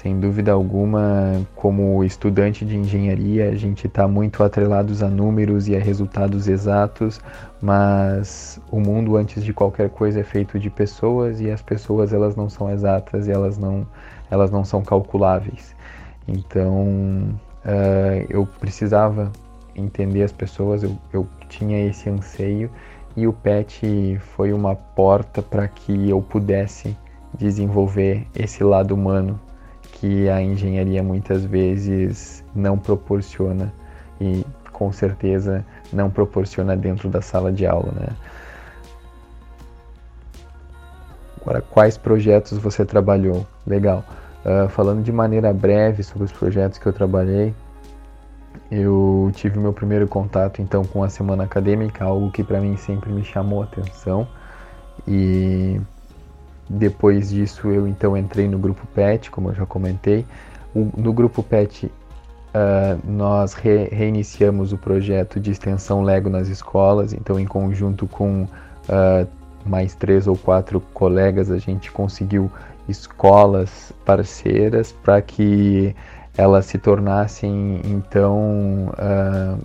Sem 0.00 0.18
dúvida 0.18 0.50
alguma, 0.50 1.46
como 1.54 2.02
estudante 2.02 2.64
de 2.64 2.74
engenharia, 2.74 3.50
a 3.50 3.54
gente 3.54 3.86
está 3.86 4.08
muito 4.08 4.42
atrelados 4.42 5.02
a 5.02 5.10
números 5.10 5.68
e 5.68 5.76
a 5.76 5.78
resultados 5.78 6.48
exatos, 6.48 7.20
mas 7.60 8.58
o 8.70 8.80
mundo, 8.80 9.18
antes 9.18 9.44
de 9.44 9.52
qualquer 9.52 9.90
coisa, 9.90 10.20
é 10.20 10.22
feito 10.22 10.58
de 10.58 10.70
pessoas 10.70 11.38
e 11.42 11.50
as 11.50 11.60
pessoas 11.60 12.14
elas 12.14 12.34
não 12.34 12.48
são 12.48 12.70
exatas 12.70 13.28
e 13.28 13.30
elas 13.30 13.58
não, 13.58 13.86
elas 14.30 14.50
não 14.50 14.64
são 14.64 14.80
calculáveis. 14.80 15.76
Então, 16.26 17.38
uh, 17.66 18.26
eu 18.30 18.46
precisava 18.58 19.30
entender 19.76 20.22
as 20.22 20.32
pessoas, 20.32 20.82
eu, 20.82 20.96
eu 21.12 21.28
tinha 21.46 21.78
esse 21.86 22.08
anseio 22.08 22.70
e 23.14 23.26
o 23.26 23.34
PET 23.34 24.18
foi 24.34 24.54
uma 24.54 24.74
porta 24.74 25.42
para 25.42 25.68
que 25.68 26.08
eu 26.08 26.22
pudesse 26.22 26.96
desenvolver 27.38 28.26
esse 28.34 28.64
lado 28.64 28.94
humano 28.94 29.38
que 30.00 30.30
a 30.30 30.40
engenharia 30.40 31.02
muitas 31.02 31.44
vezes 31.44 32.42
não 32.54 32.78
proporciona 32.78 33.70
e 34.18 34.46
com 34.72 34.90
certeza 34.90 35.62
não 35.92 36.08
proporciona 36.08 36.74
dentro 36.74 37.10
da 37.10 37.20
sala 37.20 37.52
de 37.52 37.66
aula, 37.66 37.92
né? 37.92 38.08
Agora, 41.42 41.60
quais 41.60 41.98
projetos 41.98 42.56
você 42.56 42.84
trabalhou? 42.84 43.46
Legal. 43.66 44.02
Uh, 44.42 44.68
falando 44.70 45.02
de 45.02 45.12
maneira 45.12 45.52
breve 45.52 46.02
sobre 46.02 46.24
os 46.24 46.32
projetos 46.32 46.78
que 46.78 46.86
eu 46.86 46.92
trabalhei, 46.94 47.54
eu 48.70 49.30
tive 49.34 49.58
meu 49.58 49.72
primeiro 49.72 50.08
contato 50.08 50.62
então 50.62 50.82
com 50.82 51.02
a 51.02 51.10
semana 51.10 51.44
acadêmica, 51.44 52.04
algo 52.04 52.30
que 52.30 52.42
para 52.42 52.58
mim 52.58 52.76
sempre 52.78 53.12
me 53.12 53.22
chamou 53.22 53.60
a 53.60 53.64
atenção 53.64 54.26
e 55.06 55.78
depois 56.72 57.30
disso, 57.30 57.68
eu 57.68 57.88
então 57.88 58.16
entrei 58.16 58.46
no 58.46 58.56
grupo 58.56 58.86
PET, 58.94 59.28
como 59.28 59.48
eu 59.48 59.54
já 59.54 59.66
comentei. 59.66 60.24
O, 60.72 60.88
no 60.96 61.12
grupo 61.12 61.42
PET, 61.42 61.86
uh, 61.86 61.90
nós 63.04 63.54
re, 63.54 63.88
reiniciamos 63.90 64.72
o 64.72 64.78
projeto 64.78 65.40
de 65.40 65.50
extensão 65.50 66.02
Lego 66.02 66.30
nas 66.30 66.46
escolas. 66.46 67.12
Então, 67.12 67.40
em 67.40 67.44
conjunto 67.44 68.06
com 68.06 68.44
uh, 68.44 69.28
mais 69.66 69.96
três 69.96 70.28
ou 70.28 70.36
quatro 70.36 70.80
colegas, 70.94 71.50
a 71.50 71.58
gente 71.58 71.90
conseguiu 71.90 72.48
escolas 72.88 73.92
parceiras 74.04 74.92
para 74.92 75.20
que 75.20 75.94
elas 76.36 76.66
se 76.66 76.78
tornassem 76.78 77.80
então 77.84 78.92
uh, 78.94 79.60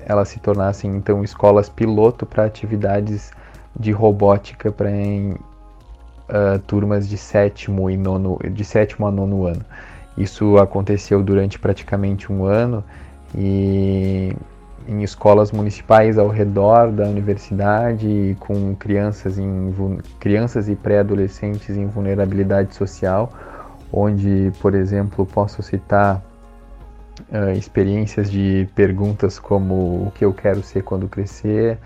elas 0.00 0.28
se 0.28 0.40
tornassem 0.40 0.90
então 0.96 1.22
escolas 1.22 1.68
piloto 1.68 2.26
para 2.26 2.44
atividades 2.44 3.30
de 3.78 3.92
robótica 3.92 4.72
para 4.72 4.90
uh, 6.30 6.58
turmas 6.60 7.08
de 7.08 7.18
sétimo 7.18 7.90
e 7.90 7.96
nono, 7.96 8.38
de 8.50 8.64
sétimo 8.64 9.06
a 9.06 9.10
nono 9.10 9.46
ano. 9.46 9.64
Isso 10.16 10.56
aconteceu 10.58 11.22
durante 11.22 11.58
praticamente 11.58 12.32
um 12.32 12.44
ano 12.44 12.84
e 13.34 14.34
em 14.88 15.02
escolas 15.02 15.52
municipais 15.52 16.18
ao 16.18 16.28
redor 16.28 16.90
da 16.90 17.04
universidade, 17.04 18.36
com 18.40 18.74
crianças, 18.74 19.38
em, 19.38 19.72
crianças 20.18 20.68
e 20.68 20.74
pré-adolescentes 20.74 21.76
em 21.76 21.86
vulnerabilidade 21.86 22.74
social, 22.74 23.32
onde, 23.92 24.52
por 24.60 24.74
exemplo, 24.74 25.24
posso 25.26 25.62
citar 25.62 26.22
uh, 27.30 27.50
experiências 27.52 28.30
de 28.30 28.68
perguntas 28.74 29.38
como 29.38 30.06
o 30.06 30.12
que 30.14 30.24
eu 30.24 30.32
quero 30.32 30.62
ser 30.62 30.82
quando 30.82 31.08
crescer, 31.08 31.78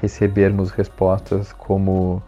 recebermos 0.00 0.70
respostas 0.70 1.52
como 1.52 2.22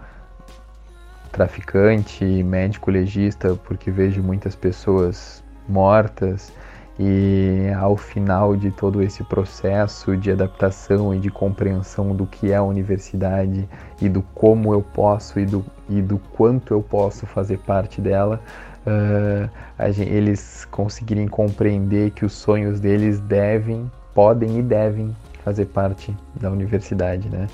traficante, 1.35 2.25
médico 2.25 2.93
legista, 2.93 3.59
porque 3.65 3.91
vejo 3.91 4.23
muitas 4.23 4.55
pessoas 4.55 5.43
mortas 5.69 6.53
e 6.97 7.73
ao 7.77 7.97
final 7.97 8.55
de 8.55 8.71
todo 8.71 9.03
esse 9.03 9.25
processo 9.25 10.17
de 10.17 10.31
adaptação 10.31 11.13
e 11.13 11.19
de 11.19 11.31
compreensão 11.31 12.15
do 12.15 12.25
que 12.25 12.53
é 12.53 12.57
a 12.57 12.63
universidade 12.63 13.69
e 14.01 14.09
do 14.09 14.23
como 14.33 14.73
eu 14.73 14.81
posso 14.81 15.41
e 15.41 15.45
do, 15.45 15.65
e 15.89 16.01
do 16.01 16.19
quanto 16.19 16.73
eu 16.73 16.81
posso 16.81 17.27
fazer 17.27 17.59
parte 17.59 18.01
dela, 18.01 18.41
uh, 18.87 19.91
gente, 19.91 20.09
eles 20.09 20.65
conseguirem 20.71 21.27
compreender 21.27 22.13
que 22.13 22.25
os 22.25 22.33
sonhos 22.33 22.79
deles 22.79 23.19
devem, 23.19 23.91
podem 24.15 24.61
e 24.61 24.63
devem 24.63 25.15
fazer 25.45 25.67
parte 25.67 26.17
da 26.41 26.49
universidade, 26.49 27.29
né? 27.29 27.49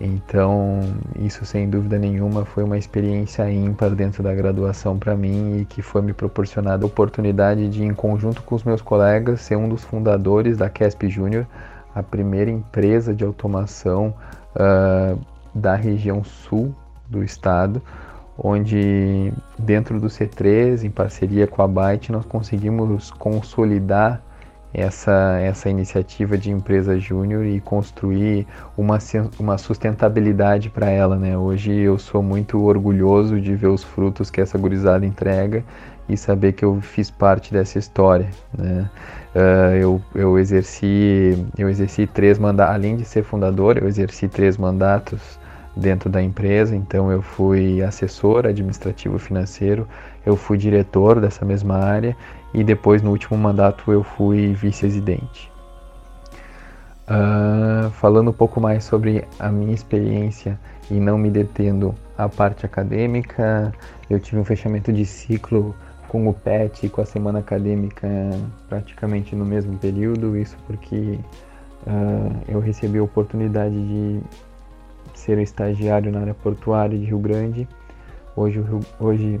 Então, 0.00 0.80
isso 1.18 1.44
sem 1.44 1.68
dúvida 1.68 1.98
nenhuma 1.98 2.44
foi 2.44 2.62
uma 2.62 2.78
experiência 2.78 3.50
ímpar 3.50 3.90
dentro 3.90 4.22
da 4.22 4.32
graduação 4.32 4.96
para 4.96 5.16
mim 5.16 5.60
e 5.60 5.64
que 5.64 5.82
foi 5.82 6.00
me 6.02 6.12
proporcionada 6.12 6.84
a 6.84 6.86
oportunidade 6.86 7.68
de, 7.68 7.82
em 7.82 7.92
conjunto 7.92 8.42
com 8.42 8.54
os 8.54 8.62
meus 8.62 8.80
colegas, 8.80 9.40
ser 9.40 9.56
um 9.56 9.68
dos 9.68 9.82
fundadores 9.82 10.56
da 10.56 10.70
CASP 10.70 11.08
Júnior, 11.08 11.46
a 11.92 12.02
primeira 12.02 12.48
empresa 12.48 13.12
de 13.12 13.24
automação 13.24 14.14
uh, 14.54 15.18
da 15.52 15.74
região 15.74 16.22
sul 16.22 16.72
do 17.08 17.24
estado, 17.24 17.82
onde 18.36 19.32
dentro 19.58 19.98
do 19.98 20.06
C3, 20.06 20.84
em 20.84 20.90
parceria 20.90 21.48
com 21.48 21.60
a 21.60 21.66
Byte, 21.66 22.12
nós 22.12 22.24
conseguimos 22.24 23.10
consolidar 23.10 24.22
essa, 24.72 25.38
essa 25.40 25.68
iniciativa 25.70 26.36
de 26.36 26.50
empresa 26.50 26.98
júnior 26.98 27.44
e 27.44 27.60
construir 27.60 28.46
uma, 28.76 28.98
uma 29.38 29.58
sustentabilidade 29.58 30.68
para 30.70 30.90
ela. 30.90 31.16
Né? 31.16 31.36
Hoje 31.36 31.72
eu 31.72 31.98
sou 31.98 32.22
muito 32.22 32.62
orgulhoso 32.62 33.40
de 33.40 33.54
ver 33.54 33.68
os 33.68 33.82
frutos 33.82 34.30
que 34.30 34.40
essa 34.40 34.58
gurizada 34.58 35.06
entrega 35.06 35.64
e 36.08 36.16
saber 36.16 36.52
que 36.52 36.64
eu 36.64 36.80
fiz 36.80 37.10
parte 37.10 37.52
dessa 37.52 37.78
história. 37.78 38.28
Né? 38.56 38.90
Uh, 39.34 39.74
eu, 39.76 40.02
eu, 40.14 40.38
exerci, 40.38 41.46
eu 41.56 41.68
exerci 41.68 42.06
três 42.06 42.38
mandatos, 42.38 42.74
além 42.74 42.96
de 42.96 43.04
ser 43.04 43.22
fundador, 43.22 43.76
eu 43.78 43.86
exerci 43.86 44.26
três 44.26 44.56
mandatos 44.56 45.38
dentro 45.76 46.10
da 46.10 46.20
empresa, 46.20 46.74
então 46.74 47.12
eu 47.12 47.22
fui 47.22 47.82
assessor 47.82 48.46
administrativo 48.46 49.18
financeiro, 49.18 49.86
eu 50.26 50.34
fui 50.34 50.58
diretor 50.58 51.20
dessa 51.20 51.44
mesma 51.44 51.76
área 51.76 52.16
e 52.52 52.64
depois 52.64 53.02
no 53.02 53.10
último 53.10 53.36
mandato 53.38 53.92
eu 53.92 54.02
fui 54.02 54.54
vice-presidente. 54.54 55.50
Uh, 57.08 57.90
falando 57.92 58.28
um 58.28 58.34
pouco 58.34 58.60
mais 58.60 58.84
sobre 58.84 59.24
a 59.38 59.48
minha 59.48 59.72
experiência 59.72 60.58
e 60.90 60.94
não 60.94 61.16
me 61.16 61.30
detendo 61.30 61.94
à 62.16 62.28
parte 62.28 62.66
acadêmica, 62.66 63.72
eu 64.10 64.20
tive 64.20 64.38
um 64.38 64.44
fechamento 64.44 64.92
de 64.92 65.06
ciclo 65.06 65.74
com 66.06 66.28
o 66.28 66.34
PET 66.34 66.86
e 66.86 66.88
com 66.88 67.00
a 67.00 67.06
semana 67.06 67.38
acadêmica 67.38 68.08
praticamente 68.68 69.34
no 69.34 69.44
mesmo 69.44 69.78
período, 69.78 70.36
isso 70.36 70.56
porque 70.66 71.18
uh, 71.86 72.42
eu 72.46 72.60
recebi 72.60 72.98
a 72.98 73.02
oportunidade 73.02 73.74
de 73.74 74.20
ser 75.14 75.38
estagiário 75.38 76.12
na 76.12 76.20
área 76.20 76.34
portuária 76.34 76.98
de 76.98 77.06
Rio 77.06 77.18
Grande. 77.18 77.68
Hoje, 78.36 78.62
hoje 79.00 79.40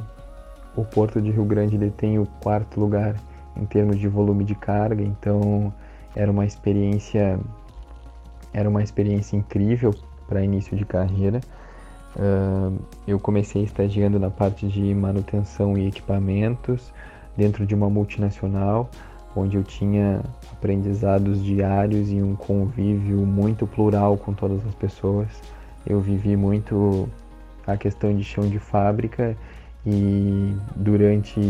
o 0.78 0.84
Porto 0.84 1.20
de 1.20 1.32
Rio 1.32 1.44
Grande 1.44 1.76
detém 1.76 2.20
o 2.20 2.26
quarto 2.40 2.78
lugar 2.78 3.16
em 3.56 3.64
termos 3.66 3.98
de 3.98 4.06
volume 4.06 4.44
de 4.44 4.54
carga, 4.54 5.02
então 5.02 5.74
era 6.14 6.30
uma 6.30 6.46
experiência 6.46 7.38
era 8.52 8.68
uma 8.68 8.82
experiência 8.82 9.36
incrível 9.36 9.92
para 10.28 10.42
início 10.42 10.76
de 10.76 10.84
carreira. 10.84 11.40
Uh, 12.16 12.78
eu 13.06 13.18
comecei 13.18 13.62
estagiando 13.62 14.18
na 14.18 14.30
parte 14.30 14.66
de 14.68 14.94
manutenção 14.94 15.76
e 15.76 15.86
equipamentos 15.86 16.92
dentro 17.36 17.66
de 17.66 17.74
uma 17.74 17.90
multinacional, 17.90 18.88
onde 19.36 19.56
eu 19.56 19.62
tinha 19.62 20.22
aprendizados 20.52 21.44
diários 21.44 22.10
e 22.10 22.22
um 22.22 22.34
convívio 22.34 23.18
muito 23.18 23.66
plural 23.66 24.16
com 24.16 24.32
todas 24.32 24.64
as 24.66 24.74
pessoas. 24.76 25.28
Eu 25.84 26.00
vivi 26.00 26.36
muito 26.36 27.08
a 27.66 27.76
questão 27.76 28.16
de 28.16 28.24
chão 28.24 28.48
de 28.48 28.58
fábrica 28.58 29.36
e 29.90 30.54
durante 30.76 31.40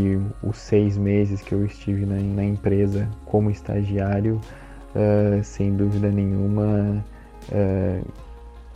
os 0.44 0.57
seis 0.59 0.96
meses 0.96 1.42
que 1.42 1.53
eu 1.53 1.66
estive 1.66 2.07
na, 2.07 2.14
na 2.14 2.44
empresa 2.44 3.09
como 3.24 3.51
estagiário, 3.51 4.40
uh, 4.94 5.42
sem 5.42 5.74
dúvida 5.74 6.09
nenhuma, 6.09 7.05
uh, 7.48 8.07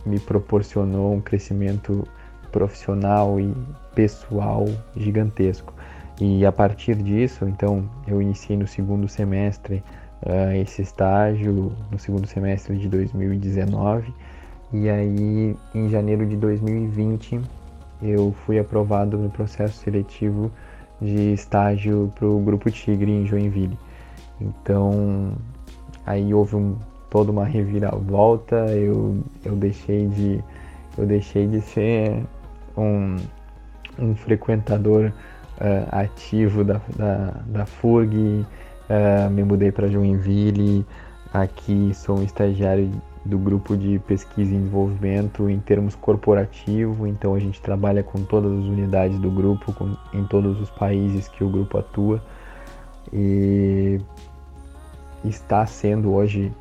me 0.05 0.19
proporcionou 0.19 1.13
um 1.13 1.21
crescimento 1.21 2.05
profissional 2.51 3.39
e 3.39 3.53
pessoal 3.95 4.65
gigantesco. 4.97 5.73
E 6.19 6.45
a 6.45 6.51
partir 6.51 6.95
disso, 6.95 7.45
então, 7.45 7.89
eu 8.05 8.21
iniciei 8.21 8.57
no 8.57 8.67
segundo 8.67 9.07
semestre 9.07 9.81
uh, 10.23 10.53
esse 10.61 10.81
estágio, 10.81 11.71
no 11.89 11.97
segundo 11.97 12.27
semestre 12.27 12.77
de 12.77 12.89
2019, 12.89 14.13
e 14.73 14.89
aí 14.89 15.55
em 15.73 15.89
janeiro 15.89 16.25
de 16.25 16.35
2020 16.35 17.39
eu 18.03 18.33
fui 18.45 18.59
aprovado 18.59 19.17
no 19.17 19.29
processo 19.29 19.83
seletivo 19.83 20.51
de 21.01 21.33
estágio 21.33 22.11
para 22.15 22.27
o 22.27 22.39
Grupo 22.39 22.69
Tigre 22.69 23.11
em 23.11 23.25
Joinville. 23.25 23.77
Então, 24.39 25.33
aí 26.05 26.33
houve 26.33 26.55
um, 26.55 26.75
toda 27.09 27.31
uma 27.31 27.45
reviravolta, 27.45 28.55
eu, 28.71 29.17
eu 29.45 29.55
deixei 29.55 30.07
de 30.07 30.43
eu 30.97 31.07
deixei 31.07 31.47
de 31.47 31.59
ser 31.61 32.23
um, 32.77 33.15
um 33.97 34.15
frequentador 34.15 35.11
uh, 35.57 35.87
ativo 35.91 36.63
da, 36.63 36.79
da, 36.95 37.41
da 37.47 37.65
FURG, 37.65 38.15
uh, 38.15 39.29
me 39.31 39.43
mudei 39.43 39.71
para 39.71 39.87
Joinville, 39.87 40.85
aqui 41.33 41.91
sou 41.95 42.19
um 42.19 42.23
estagiário 42.23 42.91
do 43.25 43.37
grupo 43.37 43.77
de 43.77 43.99
pesquisa 43.99 44.51
e 44.51 44.57
desenvolvimento 44.57 45.49
em 45.49 45.59
termos 45.59 45.95
corporativo, 45.95 47.07
então 47.07 47.33
a 47.33 47.39
gente 47.39 47.61
trabalha 47.61 48.03
com 48.03 48.23
todas 48.23 48.51
as 48.51 48.65
unidades 48.65 49.17
do 49.19 49.31
grupo, 49.31 49.71
com, 49.73 49.95
em 50.13 50.25
todos 50.25 50.59
os 50.59 50.69
países 50.69 51.27
que 51.27 51.43
o 51.43 51.49
grupo 51.49 51.77
atua. 51.77 52.21
E 53.11 53.99
está 55.23 55.65
sendo 55.65 56.13
hoje, 56.13 56.51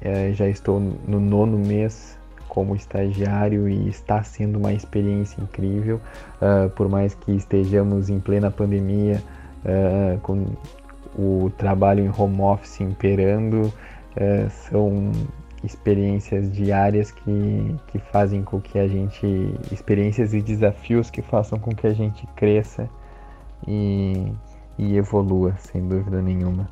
é, 0.00 0.32
já 0.32 0.48
estou 0.48 0.78
no 0.78 1.18
nono 1.18 1.58
mês 1.58 2.18
como 2.50 2.74
estagiário 2.74 3.68
e 3.68 3.88
está 3.88 4.22
sendo 4.22 4.58
uma 4.58 4.72
experiência 4.72 5.40
incrível, 5.40 6.00
uh, 6.42 6.68
por 6.70 6.88
mais 6.88 7.14
que 7.14 7.30
estejamos 7.32 8.10
em 8.10 8.18
plena 8.18 8.50
pandemia, 8.50 9.22
uh, 9.64 10.18
com 10.20 10.46
o 11.16 11.50
trabalho 11.56 12.04
em 12.04 12.10
home 12.10 12.40
office 12.40 12.80
imperando, 12.80 13.72
uh, 14.16 14.50
são 14.68 15.12
experiências 15.62 16.50
diárias 16.50 17.10
que, 17.10 17.76
que 17.88 17.98
fazem 17.98 18.42
com 18.42 18.60
que 18.60 18.78
a 18.78 18.88
gente. 18.88 19.26
experiências 19.70 20.32
e 20.32 20.40
desafios 20.40 21.10
que 21.10 21.22
façam 21.22 21.58
com 21.58 21.70
que 21.74 21.86
a 21.86 21.92
gente 21.92 22.26
cresça 22.28 22.88
e, 23.66 24.32
e 24.78 24.96
evolua, 24.96 25.54
sem 25.58 25.86
dúvida 25.86 26.22
nenhuma. 26.22 26.68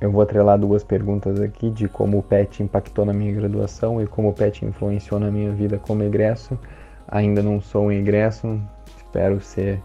Eu 0.00 0.10
vou 0.10 0.20
atrelar 0.20 0.58
duas 0.58 0.82
perguntas 0.82 1.40
aqui 1.40 1.70
de 1.70 1.88
como 1.88 2.18
o 2.18 2.22
PET 2.22 2.60
impactou 2.60 3.04
na 3.04 3.12
minha 3.12 3.32
graduação 3.32 4.02
e 4.02 4.06
como 4.06 4.30
o 4.30 4.32
PET 4.32 4.64
influenciou 4.64 5.20
na 5.20 5.30
minha 5.30 5.52
vida 5.52 5.78
como 5.78 6.02
egresso. 6.02 6.58
Ainda 7.06 7.40
não 7.40 7.60
sou 7.60 7.84
um 7.84 7.92
egresso, 7.92 8.60
espero 8.96 9.40
ser 9.40 9.80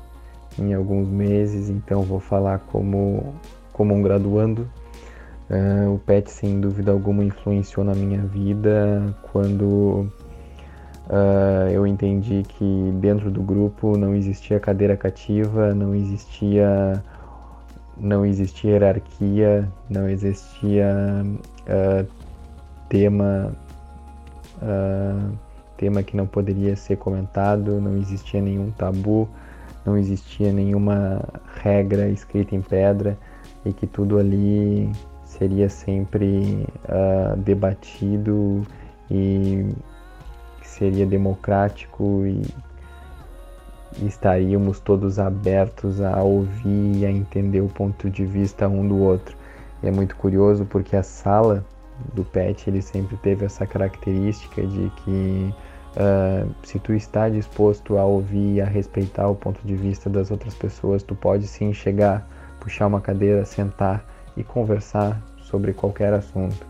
em 0.57 0.73
alguns 0.73 1.07
meses, 1.07 1.69
então 1.69 2.01
vou 2.01 2.19
falar 2.19 2.59
como, 2.59 3.35
como 3.71 3.93
um 3.93 4.01
graduando 4.01 4.67
Uh, 5.49 5.93
o 5.93 5.99
PET, 5.99 6.29
sem 6.29 6.59
dúvida 6.59 6.91
alguma, 6.91 7.23
influenciou 7.23 7.85
na 7.85 7.95
minha 7.95 8.21
vida. 8.21 9.15
Quando 9.31 10.11
uh, 11.09 11.69
eu 11.71 11.87
entendi 11.87 12.43
que 12.43 12.91
dentro 12.99 13.31
do 13.31 13.41
grupo 13.41 13.97
não 13.97 14.13
existia 14.13 14.59
cadeira 14.59 14.97
cativa, 14.97 15.73
não 15.73 15.95
existia, 15.95 17.01
não 17.95 18.25
existia 18.25 18.71
hierarquia, 18.71 19.71
não 19.89 20.09
existia 20.09 20.93
uh, 21.63 22.05
tema, 22.89 23.53
tema 25.77 26.03
que 26.03 26.17
não 26.17 26.27
poderia 26.27 26.75
ser 26.75 26.97
comentado, 26.97 27.79
não 27.79 27.95
existia 27.95 28.41
nenhum 28.41 28.69
tabu, 28.71 29.29
não 29.85 29.97
existia 29.97 30.51
nenhuma 30.51 31.23
regra 31.61 32.09
escrita 32.09 32.53
em 32.53 32.61
pedra 32.61 33.17
e 33.65 33.71
que 33.71 33.87
tudo 33.87 34.17
ali 34.17 34.89
seria 35.27 35.69
sempre 35.69 36.65
uh, 36.85 37.37
debatido 37.37 38.65
e 39.11 39.69
seria 40.63 41.05
democrático 41.05 42.23
e, 42.25 42.41
estaríamos 44.05 44.79
todos 44.79 45.17
abertos 45.17 46.01
a 46.01 46.21
ouvir 46.21 46.97
e 46.97 47.05
a 47.05 47.11
entender 47.11 47.61
o 47.61 47.67
ponto 47.67 48.09
de 48.09 48.25
vista 48.25 48.67
um 48.67 48.87
do 48.87 48.97
outro. 48.97 49.35
E 49.81 49.87
é 49.87 49.91
muito 49.91 50.15
curioso 50.15 50.65
porque 50.65 50.95
a 50.95 51.03
sala 51.03 51.65
do 52.13 52.23
PET 52.23 52.69
ele 52.69 52.81
sempre 52.81 53.17
teve 53.17 53.45
essa 53.45 53.65
característica 53.65 54.61
de 54.61 54.91
que 55.03 55.53
uh, 55.95 56.53
se 56.63 56.79
tu 56.79 56.93
está 56.93 57.27
disposto 57.27 57.97
a 57.97 58.05
ouvir 58.05 58.55
e 58.55 58.61
a 58.61 58.65
respeitar 58.65 59.27
o 59.29 59.35
ponto 59.35 59.65
de 59.65 59.75
vista 59.75 60.09
das 60.09 60.29
outras 60.29 60.53
pessoas, 60.53 61.01
tu 61.01 61.15
pode 61.15 61.47
sim 61.47 61.73
chegar, 61.73 62.27
puxar 62.59 62.87
uma 62.87 63.01
cadeira, 63.01 63.45
sentar 63.45 64.05
e 64.37 64.43
conversar 64.43 65.21
sobre 65.41 65.73
qualquer 65.73 66.13
assunto. 66.13 66.65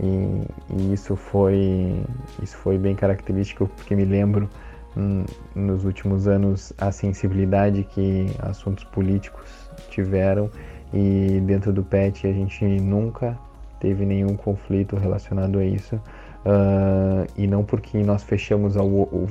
E, 0.00 0.42
e, 0.76 0.92
isso 0.92 1.14
foi 1.14 2.02
isso 2.42 2.56
foi 2.56 2.76
bem 2.76 2.96
característico 2.96 3.68
porque 3.76 3.94
me 3.94 4.04
lembro 4.04 4.50
hum, 4.96 5.24
nos 5.54 5.84
últimos 5.84 6.26
anos 6.26 6.72
a 6.78 6.90
sensibilidade 6.90 7.84
que 7.84 8.26
assuntos 8.40 8.84
políticos 8.84 9.70
tiveram. 9.88 10.50
E 10.92 11.40
dentro 11.46 11.72
do 11.72 11.82
PET 11.82 12.26
a 12.26 12.32
gente 12.32 12.64
nunca 12.64 13.38
teve 13.80 14.04
nenhum 14.04 14.36
conflito 14.36 14.96
relacionado 14.96 15.58
a 15.58 15.64
isso. 15.64 15.96
Uh, 16.44 17.26
e 17.36 17.46
não 17.46 17.64
porque 17.64 17.96
nós 18.02 18.22
fechamos 18.22 18.76
ao, 18.76 18.86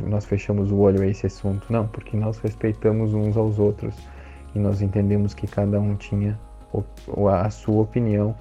nós 0.08 0.26
fechamos 0.26 0.72
o 0.72 0.78
olho 0.78 1.04
a 1.04 1.06
esse 1.06 1.28
assunto 1.28 1.72
não 1.72 1.86
porque 1.86 2.18
nós 2.18 2.40
respeitamos 2.40 3.14
uns 3.14 3.38
aos 3.38 3.60
outros. 3.60 3.96
E 4.56 4.60
nós 4.60 4.82
entendemos 4.82 5.34
que 5.34 5.48
cada 5.48 5.80
um 5.80 5.96
tinha 5.96 6.40
a 7.30 7.50
sua 7.50 7.82
opinião 7.82 8.36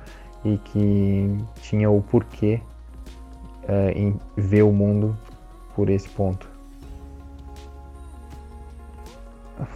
e 0.45 0.59
que 0.59 1.37
tinha 1.61 1.90
o 1.90 2.03
porquê 2.03 2.61
uh, 3.64 3.90
em 3.95 4.18
ver 4.37 4.62
o 4.62 4.73
mundo 4.73 5.16
por 5.75 5.88
esse 5.88 6.09
ponto. 6.09 6.51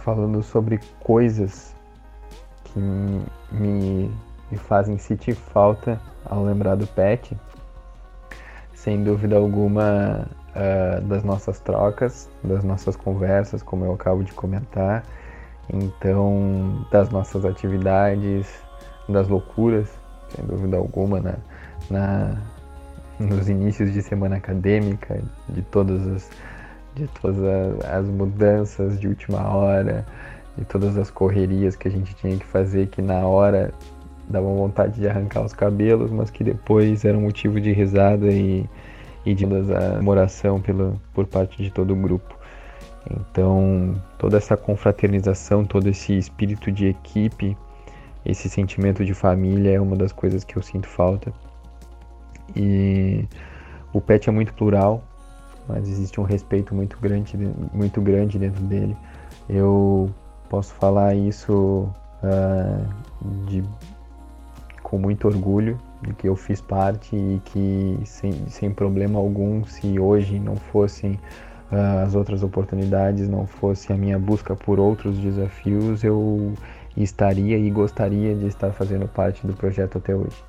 Falando 0.03 0.43
sobre 0.43 0.79
coisas 0.99 1.75
que 2.65 2.79
me, 2.79 4.11
me 4.51 4.57
fazem 4.57 4.97
sentir 4.97 5.33
falta 5.33 5.99
ao 6.25 6.43
lembrar 6.43 6.75
do 6.75 6.85
Pet, 6.87 7.37
sem 8.73 9.03
dúvida 9.03 9.37
alguma 9.37 10.27
uh, 10.55 11.01
das 11.01 11.23
nossas 11.23 11.59
trocas, 11.59 12.29
das 12.43 12.63
nossas 12.63 12.95
conversas, 12.95 13.63
como 13.63 13.85
eu 13.85 13.93
acabo 13.93 14.23
de 14.23 14.33
comentar, 14.33 15.03
então 15.73 16.85
das 16.91 17.09
nossas 17.09 17.45
atividades, 17.45 18.47
das 19.07 19.27
loucuras 19.27 19.89
sem 20.29 20.45
dúvida 20.45 20.77
alguma, 20.77 21.19
na, 21.19 21.35
na, 21.89 22.41
nos 23.19 23.47
inícios 23.49 23.93
de 23.93 24.01
semana 24.01 24.37
acadêmica, 24.37 25.21
de 25.49 25.61
todas 25.63 26.07
as, 26.07 26.29
de 26.95 27.07
todas 27.21 27.39
as 27.85 28.05
mudanças 28.07 28.99
de 28.99 29.07
última 29.07 29.47
hora, 29.47 30.05
de 30.57 30.65
todas 30.65 30.97
as 30.97 31.09
correrias 31.09 31.75
que 31.75 31.87
a 31.87 31.91
gente 31.91 32.15
tinha 32.15 32.37
que 32.37 32.45
fazer, 32.45 32.87
que 32.87 33.01
na 33.01 33.25
hora 33.25 33.73
dava 34.29 34.47
vontade 34.47 34.99
de 34.99 35.07
arrancar 35.07 35.43
os 35.43 35.53
cabelos, 35.53 36.11
mas 36.11 36.29
que 36.29 36.43
depois 36.43 37.05
era 37.05 37.17
um 37.17 37.21
motivo 37.21 37.61
de 37.61 37.71
risada 37.71 38.27
e, 38.27 38.67
e 39.25 39.33
de 39.33 39.45
comemoração 39.45 40.59
pelo, 40.59 40.99
por 41.13 41.25
parte 41.25 41.63
de 41.63 41.71
todo 41.71 41.93
o 41.93 41.95
grupo. 41.95 42.36
Então, 43.09 43.95
toda 44.17 44.37
essa 44.37 44.57
confraternização, 44.57 45.65
todo 45.65 45.87
esse 45.87 46.17
espírito 46.17 46.71
de 46.71 46.87
equipe 46.87 47.57
esse 48.27 48.49
sentimento 48.49 49.05
de 49.05 49.13
família 49.13 49.71
é 49.71 49.79
uma 49.79 49.95
das 49.95 50.11
coisas 50.11 50.43
que 50.43 50.57
eu 50.57 50.61
sinto 50.61 50.85
falta. 50.85 51.31
E 52.53 53.25
o 53.93 54.01
pet 54.01 54.27
é 54.27 54.31
muito 54.33 54.53
plural, 54.53 55.01
mas 55.65 55.87
existe 55.87 56.19
um 56.19 56.23
respeito 56.23 56.75
muito 56.75 56.97
grande, 56.99 57.37
muito 57.73 58.01
grande 58.01 58.37
dentro 58.37 58.61
dele. 58.65 58.97
Eu 59.47 60.09
posso 60.49 60.73
falar 60.73 61.15
isso 61.15 61.89
uh, 62.21 63.45
de, 63.45 63.63
com 64.83 64.97
muito 64.97 65.25
orgulho 65.25 65.79
de 66.01 66.13
que 66.13 66.27
eu 66.27 66.35
fiz 66.35 66.59
parte 66.59 67.15
e 67.15 67.41
que 67.45 67.97
sem, 68.03 68.33
sem 68.49 68.71
problema 68.71 69.17
algum, 69.17 69.63
se 69.63 69.97
hoje 69.97 70.37
não 70.37 70.57
fossem 70.57 71.17
as 71.71 72.15
outras 72.15 72.43
oportunidades, 72.43 73.27
não 73.27 73.45
fosse 73.45 73.91
a 73.91 73.97
minha 73.97 74.17
busca 74.17 74.55
por 74.55 74.79
outros 74.79 75.17
desafios, 75.17 76.03
eu 76.03 76.53
estaria 76.95 77.57
e 77.57 77.69
gostaria 77.69 78.35
de 78.35 78.47
estar 78.47 78.71
fazendo 78.71 79.07
parte 79.07 79.45
do 79.45 79.53
projeto 79.53 79.97
até 79.97 80.15
hoje. 80.15 80.43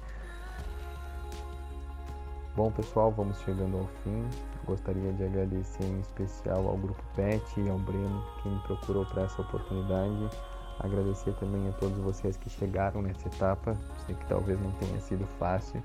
Bom, 2.56 2.70
pessoal, 2.72 3.12
vamos 3.12 3.38
chegando 3.42 3.76
ao 3.76 3.86
fim. 4.02 4.24
Gostaria 4.66 5.12
de 5.12 5.24
agradecer 5.24 5.84
em 5.84 6.00
especial 6.00 6.66
ao 6.66 6.76
Grupo 6.76 7.02
PET 7.14 7.42
e 7.56 7.70
ao 7.70 7.78
Breno 7.78 8.24
que 8.42 8.48
me 8.48 8.58
procurou 8.60 9.06
para 9.06 9.22
essa 9.22 9.42
oportunidade. 9.42 10.28
Agradecer 10.80 11.32
também 11.34 11.68
a 11.68 11.72
todos 11.72 11.96
vocês 11.98 12.36
que 12.36 12.50
chegaram 12.50 13.00
nessa 13.00 13.28
etapa. 13.28 13.76
Sei 14.06 14.14
que 14.14 14.26
talvez 14.26 14.60
não 14.60 14.70
tenha 14.72 15.00
sido 15.00 15.24
fácil. 15.38 15.82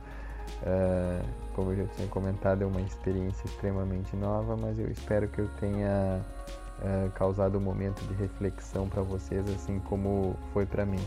Uh, 0.64 1.26
como 1.54 1.72
eu 1.72 1.78
já 1.78 1.86
tinha 1.96 2.08
comentado, 2.08 2.62
é 2.62 2.66
uma 2.66 2.82
experiência 2.82 3.46
extremamente 3.46 4.16
nova, 4.16 4.56
mas 4.56 4.80
eu 4.80 4.90
espero 4.90 5.28
que 5.28 5.40
eu 5.40 5.50
tenha 5.60 6.22
uh, 6.80 7.12
causado 7.12 7.58
um 7.58 7.62
momento 7.62 8.02
de 8.08 8.14
reflexão 8.14 8.88
para 8.88 9.02
vocês, 9.02 9.48
assim 9.50 9.80
como 9.80 10.36
foi 10.54 10.66
para 10.66 10.86
mim. 10.86 11.06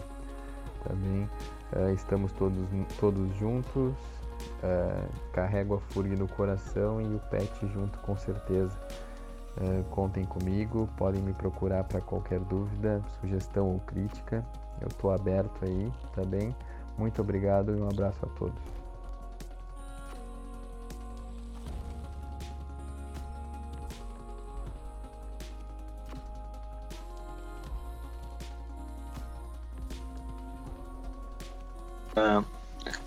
Tá 0.84 1.90
estamos 1.92 2.30
todos, 2.32 2.64
todos 3.00 3.34
juntos, 3.38 3.92
carrego 5.32 5.74
a 5.74 5.80
FURG 5.80 6.14
no 6.14 6.28
coração 6.28 7.00
e 7.00 7.12
o 7.12 7.18
PET 7.28 7.66
junto 7.74 7.98
com 7.98 8.16
certeza. 8.16 8.78
Contem 9.90 10.24
comigo, 10.24 10.88
podem 10.96 11.20
me 11.20 11.32
procurar 11.32 11.82
para 11.82 12.00
qualquer 12.00 12.38
dúvida, 12.38 13.02
sugestão 13.20 13.72
ou 13.72 13.80
crítica. 13.80 14.46
Eu 14.80 14.86
estou 14.86 15.10
aberto 15.10 15.64
aí 15.64 15.92
também. 16.14 16.54
Muito 16.96 17.20
obrigado 17.20 17.76
e 17.76 17.80
um 17.80 17.88
abraço 17.88 18.24
a 18.24 18.28
todos. 18.38 18.75
Uh 32.16 32.56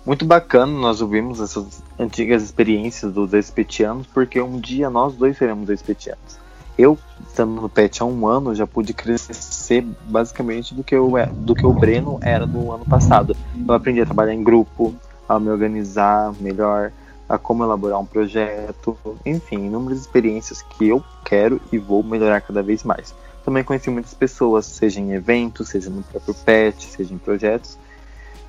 muito 0.04 0.24
bacana 0.24 0.72
nós 0.72 1.00
ouvimos 1.00 1.40
essas 1.40 1.82
antigas 1.98 2.42
experiências 2.42 3.12
dos 3.12 3.32
expetianos, 3.32 4.06
porque 4.06 4.40
um 4.40 4.58
dia 4.58 4.90
nós 4.90 5.14
dois 5.14 5.36
seremos 5.36 5.68
expetianos. 5.68 6.38
Eu, 6.78 6.98
estando 7.28 7.60
no 7.60 7.68
PET 7.68 8.02
há 8.02 8.06
um 8.06 8.26
ano, 8.26 8.54
já 8.54 8.66
pude 8.66 8.94
crescer 8.94 9.82
basicamente 10.08 10.74
do 10.74 10.82
que, 10.82 10.94
eu, 10.94 11.18
é, 11.18 11.26
do 11.26 11.54
que 11.54 11.66
o 11.66 11.72
Breno 11.72 12.18
era 12.22 12.46
no 12.46 12.72
ano 12.72 12.84
passado. 12.86 13.36
Eu 13.66 13.74
aprendi 13.74 14.00
a 14.00 14.06
trabalhar 14.06 14.32
em 14.32 14.42
grupo, 14.42 14.94
a 15.28 15.38
me 15.38 15.50
organizar 15.50 16.32
melhor, 16.40 16.90
a 17.28 17.36
como 17.36 17.62
elaborar 17.62 18.00
um 18.00 18.06
projeto, 18.06 18.96
enfim, 19.26 19.66
inúmeras 19.66 20.00
experiências 20.00 20.62
que 20.62 20.88
eu 20.88 21.04
quero 21.24 21.60
e 21.70 21.76
vou 21.76 22.02
melhorar 22.02 22.40
cada 22.40 22.62
vez 22.62 22.82
mais. 22.82 23.14
Também 23.44 23.62
conheci 23.62 23.90
muitas 23.90 24.14
pessoas, 24.14 24.64
seja 24.64 25.00
em 25.00 25.12
eventos, 25.12 25.68
seja 25.68 25.90
no 25.90 26.02
próprio 26.02 26.34
PET, 26.34 26.86
seja 26.86 27.12
em 27.12 27.18
projetos. 27.18 27.78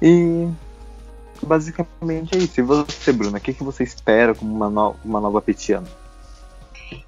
E 0.01 0.47
basicamente 1.43 2.35
é 2.35 2.39
isso. 2.39 2.59
E 2.59 2.63
você, 2.63 3.11
Bruna, 3.11 3.37
o 3.37 3.41
que, 3.41 3.53
que 3.53 3.63
você 3.63 3.83
espera 3.83 4.33
como 4.33 4.53
uma, 4.53 4.69
no 4.69 4.95
uma 5.03 5.19
nova 5.19 5.41
petiana? 5.41 5.87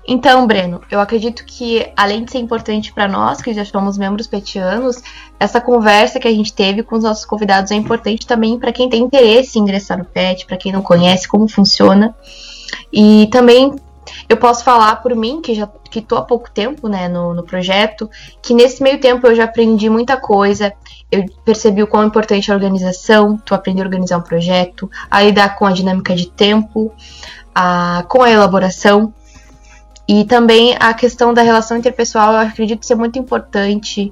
Então, 0.07 0.47
Breno, 0.47 0.81
eu 0.89 0.99
acredito 0.99 1.45
que 1.45 1.89
além 1.95 2.23
de 2.23 2.31
ser 2.31 2.39
importante 2.39 2.93
para 2.93 3.07
nós, 3.07 3.41
que 3.41 3.53
já 3.53 3.65
somos 3.65 3.97
membros 3.97 4.27
petianos, 4.27 5.01
essa 5.39 5.59
conversa 5.59 6.19
que 6.19 6.27
a 6.27 6.31
gente 6.31 6.53
teve 6.53 6.83
com 6.83 6.95
os 6.95 7.03
nossos 7.03 7.25
convidados 7.25 7.71
é 7.71 7.75
importante 7.75 8.25
também 8.25 8.57
para 8.59 8.71
quem 8.71 8.89
tem 8.89 9.03
interesse 9.03 9.57
em 9.57 9.61
ingressar 9.61 9.97
no 9.97 10.05
PET, 10.05 10.45
para 10.45 10.57
quem 10.57 10.71
não 10.71 10.81
conhece 10.81 11.27
como 11.27 11.47
funciona. 11.47 12.15
E 12.91 13.27
também 13.27 13.75
eu 14.27 14.37
posso 14.37 14.63
falar 14.63 14.97
por 14.97 15.15
mim, 15.15 15.41
que 15.41 15.53
já 15.53 15.67
que 15.89 16.01
tô 16.01 16.15
há 16.15 16.23
pouco 16.23 16.49
tempo 16.49 16.87
né, 16.87 17.07
no, 17.07 17.33
no 17.33 17.43
projeto, 17.43 18.09
que 18.41 18.53
nesse 18.53 18.81
meio 18.81 18.99
tempo 18.99 19.27
eu 19.27 19.35
já 19.35 19.43
aprendi 19.43 19.89
muita 19.89 20.17
coisa, 20.17 20.73
eu 21.11 21.25
percebi 21.45 21.83
o 21.83 21.87
quão 21.87 22.05
importante 22.05 22.49
é 22.49 22.53
a 22.53 22.55
organização, 22.55 23.37
tu 23.37 23.53
aprender 23.53 23.81
a 23.81 23.85
organizar 23.85 24.17
um 24.17 24.21
projeto, 24.21 24.89
a 25.09 25.21
lidar 25.21 25.55
com 25.55 25.67
a 25.67 25.71
dinâmica 25.71 26.15
de 26.15 26.29
tempo, 26.31 26.91
a, 27.53 28.03
com 28.07 28.23
a 28.23 28.31
elaboração. 28.31 29.13
E 30.07 30.25
também 30.25 30.75
a 30.79 30.93
questão 30.93 31.33
da 31.33 31.43
relação 31.43 31.77
interpessoal, 31.77 32.33
eu 32.33 32.39
acredito 32.39 32.85
ser 32.85 32.95
muito 32.95 33.19
importante 33.19 34.11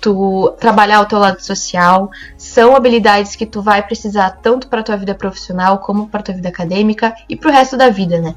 tu 0.00 0.52
trabalhar 0.58 1.00
o 1.00 1.06
teu 1.06 1.18
lado 1.18 1.40
social. 1.40 2.10
São 2.36 2.74
habilidades 2.74 3.36
que 3.36 3.46
tu 3.46 3.62
vai 3.62 3.82
precisar 3.82 4.30
tanto 4.42 4.66
para 4.66 4.82
tua 4.82 4.96
vida 4.96 5.14
profissional 5.14 5.78
como 5.78 6.08
para 6.08 6.22
tua 6.22 6.34
vida 6.34 6.48
acadêmica 6.48 7.14
e 7.28 7.36
para 7.36 7.50
o 7.50 7.52
resto 7.52 7.76
da 7.76 7.88
vida, 7.88 8.20
né? 8.20 8.34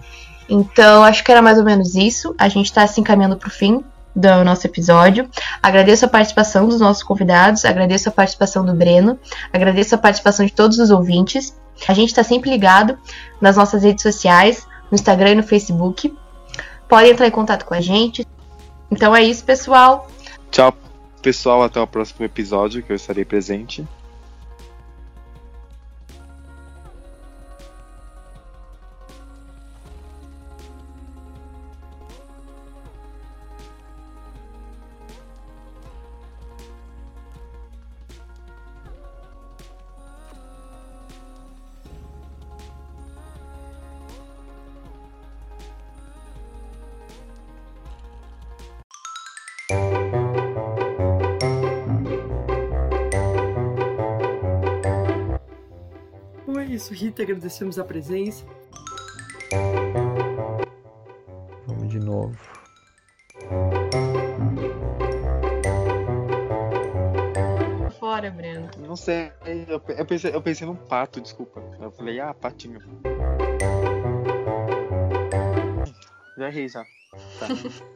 Então, 0.49 1.03
acho 1.03 1.23
que 1.23 1.31
era 1.31 1.41
mais 1.41 1.57
ou 1.57 1.63
menos 1.63 1.95
isso. 1.95 2.35
A 2.37 2.47
gente 2.47 2.67
está 2.67 2.85
se 2.87 2.99
encaminhando 3.01 3.37
para 3.37 3.47
o 3.47 3.51
fim 3.51 3.83
do 4.15 4.43
nosso 4.43 4.65
episódio. 4.65 5.29
Agradeço 5.61 6.05
a 6.05 6.07
participação 6.07 6.67
dos 6.67 6.79
nossos 6.79 7.03
convidados, 7.03 7.65
agradeço 7.65 8.07
a 8.07 8.11
participação 8.11 8.65
do 8.65 8.73
Breno, 8.73 9.19
agradeço 9.51 9.93
a 9.93 9.97
participação 9.97 10.45
de 10.45 10.53
todos 10.53 10.79
os 10.79 10.89
ouvintes. 10.89 11.55
A 11.87 11.93
gente 11.93 12.09
está 12.09 12.23
sempre 12.23 12.49
ligado 12.49 12.97
nas 13.41 13.57
nossas 13.57 13.83
redes 13.83 14.01
sociais, 14.01 14.65
no 14.89 14.95
Instagram 14.95 15.31
e 15.31 15.35
no 15.35 15.43
Facebook. 15.43 16.15
Podem 16.87 17.11
entrar 17.11 17.27
em 17.27 17.31
contato 17.31 17.65
com 17.65 17.73
a 17.73 17.81
gente. 17.81 18.25
Então 18.89 19.13
é 19.13 19.23
isso, 19.23 19.43
pessoal. 19.43 20.07
Tchau, 20.49 20.73
pessoal. 21.21 21.63
Até 21.63 21.81
o 21.81 21.87
próximo 21.87 22.25
episódio 22.25 22.81
que 22.81 22.91
eu 22.91 22.95
estarei 22.95 23.25
presente. 23.25 23.85
Isso, 56.75 56.93
Rita. 56.93 57.23
Agradecemos 57.23 57.79
a 57.79 57.83
presença. 57.83 58.45
Vamos 61.65 61.87
de 61.87 61.99
novo. 61.99 62.37
Fora, 67.99 68.29
Breno. 68.29 68.69
Não 68.77 68.95
sei, 68.95 69.31
eu, 69.67 69.81
eu, 69.97 70.05
pensei, 70.05 70.35
eu 70.35 70.41
pensei 70.41 70.67
num 70.67 70.75
pato, 70.75 71.19
desculpa. 71.19 71.61
Eu 71.79 71.91
falei, 71.91 72.19
ah, 72.19 72.33
patinho. 72.33 72.79
Já 76.37 76.49
errei 76.49 76.67
já. 76.67 76.83
Tá. 77.39 77.47